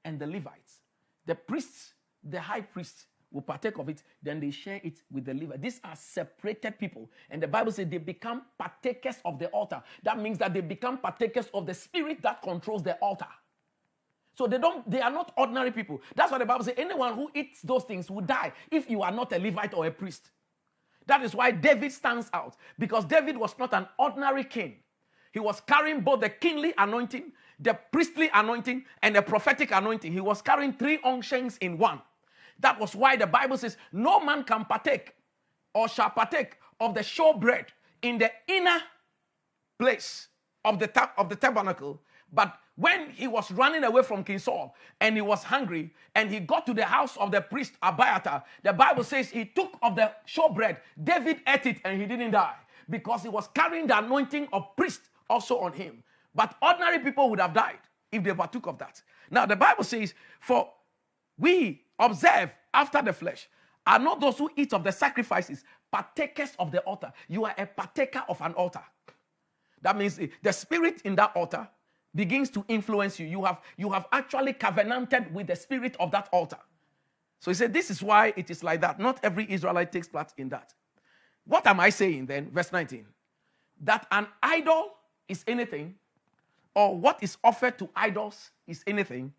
[0.04, 0.80] and the Levites.
[1.26, 5.35] The priests, the high priest, will partake of it, then they share it with the
[5.35, 5.61] Levites.
[5.61, 7.11] These are separated people.
[7.31, 9.83] And the Bible says they become partakers of the altar.
[10.03, 13.26] That means that they become partakers of the spirit that controls the altar.
[14.37, 16.01] So they don't, they are not ordinary people.
[16.14, 16.74] That's what the Bible says.
[16.76, 19.91] Anyone who eats those things will die if you are not a Levite or a
[19.91, 20.31] priest.
[21.07, 22.57] That is why David stands out.
[22.78, 24.76] Because David was not an ordinary king.
[25.33, 30.12] He was carrying both the kingly anointing, the priestly anointing, and the prophetic anointing.
[30.12, 32.01] He was carrying three unctions in one.
[32.61, 35.14] That was why the Bible says, No man can partake
[35.74, 37.66] or shall partake of the showbread
[38.02, 38.80] in the inner
[39.78, 40.28] place
[40.64, 42.00] of the, ta- of the tabernacle,
[42.32, 46.40] but when he was running away from King Saul and he was hungry and he
[46.40, 50.12] got to the house of the priest Abiathar, the Bible says he took of the
[50.26, 50.78] showbread.
[51.02, 52.54] David ate it and he didn't die
[52.88, 56.02] because he was carrying the anointing of priest also on him.
[56.34, 57.78] But ordinary people would have died
[58.12, 59.02] if they partook of that.
[59.30, 60.70] Now, the Bible says, For
[61.38, 63.48] we observe after the flesh
[63.86, 67.12] are not those who eat of the sacrifices, partakers of the altar.
[67.28, 68.82] You are a partaker of an altar.
[69.82, 71.68] That means the spirit in that altar
[72.14, 73.26] begins to influence you.
[73.26, 76.59] You have, you have actually covenanted with the spirit of that altar.
[77.40, 79.01] So he said, This is why it is like that.
[79.01, 80.74] Not every Israelite takes part in that.
[81.46, 82.51] What am I saying then?
[82.51, 83.07] Verse 19.
[83.82, 84.92] That an idol
[85.26, 85.94] is anything,
[86.74, 89.32] or what is offered to idols is anything.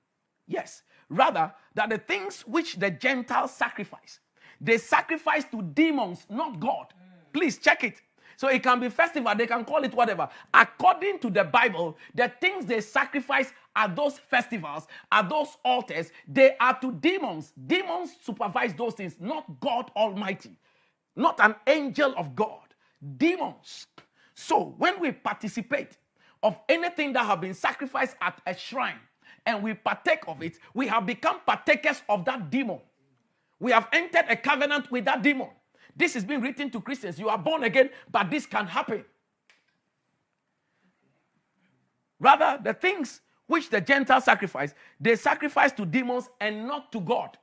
[0.48, 0.82] Yes.
[1.12, 4.22] Rather, that the things which the Gentiles sacrifice,
[4.62, 6.94] they sacrifice to demons, not God.
[7.34, 8.02] Please check it.
[8.38, 10.30] So it can be festival, they can call it whatever.
[10.54, 16.56] According to the Bible, the things they sacrifice at those festivals, at those altars, they
[16.60, 17.52] are to demons.
[17.68, 20.58] Demons supervise those things, not God Almighty,
[21.16, 22.74] not an angel of God.
[23.18, 23.86] Demons.
[24.34, 25.98] So when we participate
[26.42, 29.00] of anything that have been sacrificed at a shrine
[29.46, 32.80] and we partake of it, we have become partakers of that demon.
[33.60, 35.50] We have entered a covenant with that demon.
[35.96, 37.20] This is being written to Christians.
[37.20, 39.06] You are born again, but this can happen.
[42.20, 47.38] Rather, the things which the Gentiles sacrifice, they sacrifice to demons and not to God.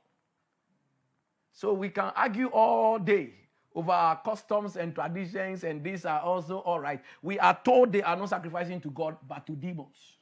[1.51, 3.33] So we can argue all day
[3.75, 7.01] over our customs and traditions, and these are also all right.
[7.21, 10.18] We are told they are not sacrificing to God, but to demons.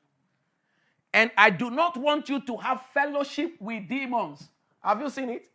[1.18, 4.50] And I do not want you to have fellowship with demons.
[4.82, 5.50] Have you seen it?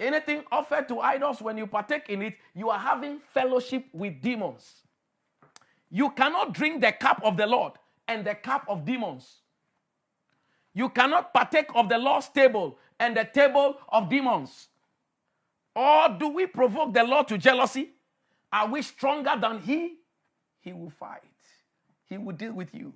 [0.00, 4.82] Anything offered to idols, when you partake in it, you are having fellowship with demons.
[5.88, 7.74] You cannot drink the cup of the Lord
[8.08, 9.36] and the cup of demons.
[10.74, 14.66] You cannot partake of the Lord's table and the table of demons.
[15.76, 17.90] Or do we provoke the Lord to jealousy?
[18.52, 19.98] Are we stronger than He?
[20.58, 21.22] He will fight,
[22.06, 22.92] He will deal with you.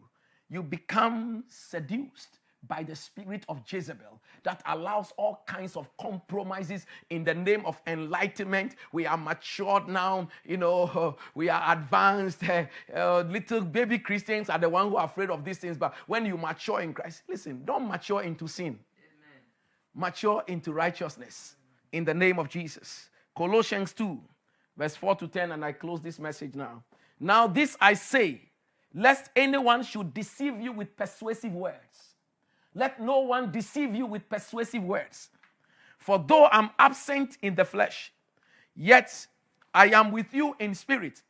[0.51, 7.25] You become seduced by the spirit of Jezebel that allows all kinds of compromises in
[7.25, 8.77] the name of enlightenment.
[8.93, 12.43] We are matured now, you know, we are advanced.
[12.45, 15.79] Uh, little baby Christians are the ones who are afraid of these things.
[15.79, 19.43] But when you mature in Christ, listen, don't mature into sin, Amen.
[19.95, 21.57] mature into righteousness
[21.93, 23.09] in the name of Jesus.
[23.37, 24.21] Colossians 2,
[24.77, 26.83] verse 4 to 10, and I close this message now.
[27.19, 28.50] Now, this I say,
[28.95, 32.15] lest anyone should deceive you with persuasive words.
[32.75, 35.31] Let no one deceive you with persuasive words.
[35.99, 38.13] For though I'm absent in the flesh,
[38.75, 39.27] yet
[39.75, 41.23] I am with you in spirit,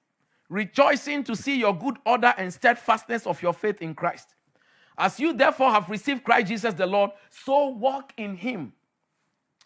[0.49, 4.35] rejoicing to see your good order and steadfastness of your faith in Christ.
[4.97, 8.73] As you therefore have received Christ Jesus the Lord, so walk in him.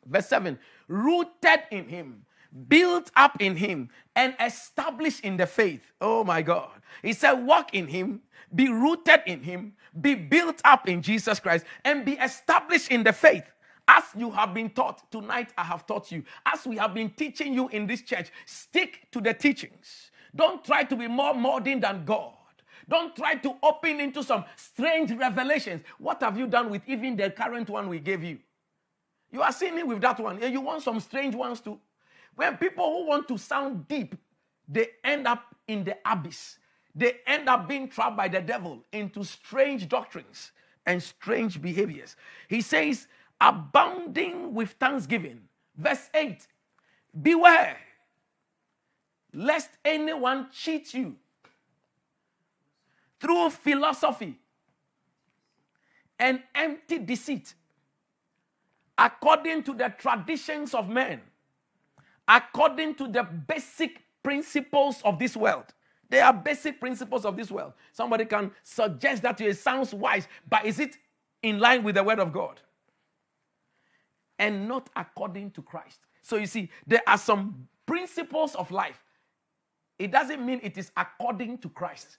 [0.07, 2.25] Verse 7 rooted in him,
[2.69, 5.93] built up in him, and established in the faith.
[6.01, 6.71] Oh my God.
[7.03, 8.21] He said, walk in him,
[8.55, 13.13] be rooted in him, be built up in Jesus Christ, and be established in the
[13.13, 13.53] faith.
[13.87, 16.25] As you have been taught, tonight I have taught you.
[16.47, 20.11] As we have been teaching you in this church, stick to the teachings.
[20.35, 22.33] Don't try to be more modern than God.
[22.89, 25.83] Don't try to open into some strange revelations.
[25.99, 28.39] What have you done with even the current one we gave you?
[29.31, 30.41] You are seeing it with that one.
[30.41, 31.79] You want some strange ones too.
[32.37, 34.15] When people who want to sound deep,
[34.69, 36.59] they end up in the abyss
[36.95, 40.53] they end up being trapped by the devil into strange doctrines
[40.87, 42.15] and strange behaviors.
[42.49, 43.09] He says,
[43.41, 45.41] abounding with thanksgiving.
[45.77, 46.47] Verse 8
[47.21, 47.77] Beware
[49.33, 51.17] lest anyone cheat you
[53.19, 54.39] through philosophy
[56.19, 57.55] and empty deceit,
[58.97, 61.21] according to the traditions of men,
[62.29, 65.67] according to the basic principles of this world.
[66.09, 67.73] They are basic principles of this world.
[67.93, 69.51] Somebody can suggest that to you.
[69.51, 70.97] It sounds wise, but is it
[71.43, 72.61] in line with the word of God?
[74.39, 76.01] And not according to Christ.
[76.23, 79.03] So you see, there are some principles of life.
[79.99, 82.19] It doesn't mean it is according to Christ.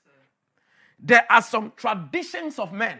[0.99, 2.99] There are some traditions of men.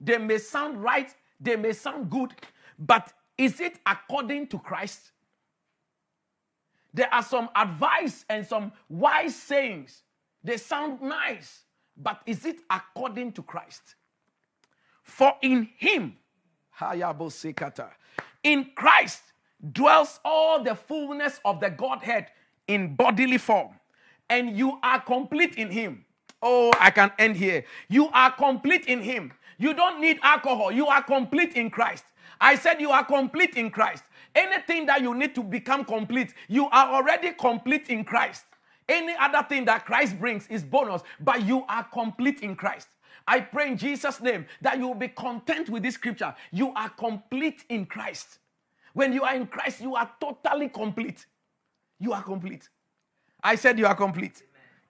[0.00, 2.34] They may sound right, they may sound good,
[2.78, 5.12] but is it according to Christ?
[6.94, 10.02] There are some advice and some wise sayings.
[10.44, 11.64] They sound nice,
[11.96, 13.96] but is it according to Christ?
[15.02, 16.16] For in him,
[18.42, 19.22] in Christ
[19.72, 22.28] dwells all the fullness of the Godhead
[22.68, 23.70] in bodily form,
[24.30, 26.04] and you are complete in him.
[26.40, 27.64] Oh, I can end here.
[27.88, 29.32] You are complete in him.
[29.58, 30.70] You don't need alcohol.
[30.70, 32.04] You are complete in Christ.
[32.40, 34.04] I said you are complete in Christ.
[34.34, 38.44] Anything that you need to become complete, you are already complete in Christ.
[38.88, 42.88] Any other thing that Christ brings is bonus, but you are complete in Christ.
[43.26, 46.34] I pray in Jesus' name that you will be content with this scripture.
[46.52, 48.38] You are complete in Christ.
[48.92, 51.24] When you are in Christ, you are totally complete.
[51.98, 52.68] You are complete.
[53.42, 54.42] I said you are complete.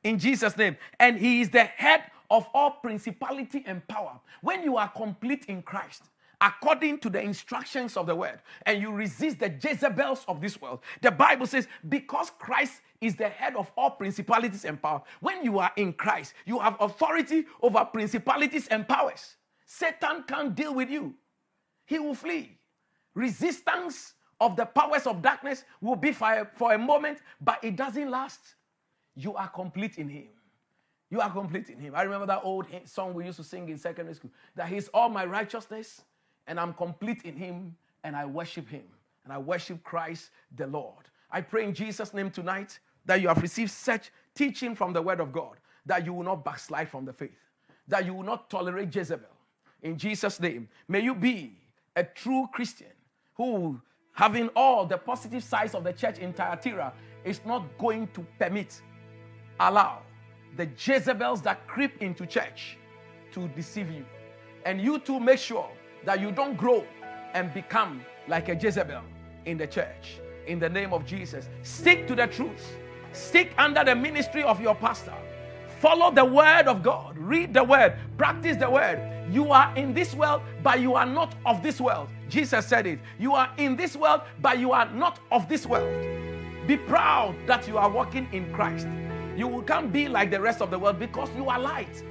[0.02, 0.76] In Jesus' name.
[0.98, 4.18] And He is the head of all principality and power.
[4.40, 6.02] When you are complete in Christ,
[6.44, 10.80] according to the instructions of the word, and you resist the Jezebels of this world,
[11.00, 15.02] the Bible says, because Christ is the head of all principalities and power.
[15.20, 19.36] When you are in Christ, you have authority over principalities and powers.
[19.64, 21.14] Satan can't deal with you,
[21.86, 22.58] he will flee.
[23.14, 27.76] Resistance of the powers of darkness will be for a, for a moment, but it
[27.76, 28.40] doesn't last.
[29.16, 30.26] You are complete in him.
[31.08, 31.94] You are complete in him.
[31.94, 35.08] I remember that old song we used to sing in secondary school that he's all
[35.08, 36.02] my righteousness
[36.46, 38.84] and I'm complete in him and I worship him
[39.24, 41.08] and I worship Christ the Lord.
[41.30, 45.20] I pray in Jesus' name tonight that you have received such teaching from the word
[45.20, 47.50] of God that you will not backslide from the faith,
[47.88, 49.28] that you will not tolerate Jezebel.
[49.82, 51.58] In Jesus' name, may you be
[51.96, 52.92] a true Christian
[53.34, 53.80] who,
[54.12, 56.92] having all the positive sides of the church in Thyatira,
[57.24, 58.80] is not going to permit,
[59.60, 60.00] allow
[60.56, 62.78] the Jezebels that creep into church
[63.32, 64.04] to deceive you.
[64.64, 65.68] And you too make sure
[66.04, 66.84] that you don't grow
[67.34, 69.02] and become like a Jezebel
[69.46, 70.20] in the church.
[70.46, 72.76] In the name of Jesus, stick to the truth.
[73.12, 75.14] Stick under the ministry of your pastor.
[75.80, 77.16] Follow the word of God.
[77.18, 77.94] Read the word.
[78.16, 78.98] Practice the word.
[79.30, 82.08] You are in this world, but you are not of this world.
[82.28, 82.98] Jesus said it.
[83.18, 85.88] You are in this world, but you are not of this world.
[86.66, 88.86] Be proud that you are walking in Christ.
[89.36, 92.02] You can't be like the rest of the world because you are light.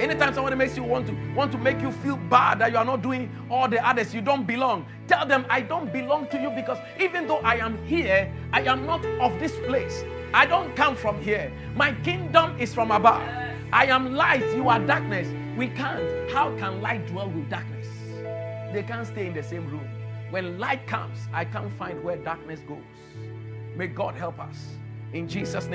[0.00, 2.84] Anytime somebody makes you want to want to make you feel bad that you are
[2.84, 4.86] not doing all the others, you don't belong.
[5.08, 8.84] Tell them I don't belong to you because even though I am here, I am
[8.86, 10.04] not of this place.
[10.34, 11.50] I don't come from here.
[11.74, 13.22] My kingdom is from above.
[13.72, 15.28] I am light, you are darkness.
[15.56, 16.30] We can't.
[16.30, 17.86] How can light dwell with darkness?
[18.72, 19.88] They can't stay in the same room.
[20.30, 22.78] When light comes, I can't find where darkness goes.
[23.76, 24.66] May God help us.
[25.12, 25.62] In Jesus' name.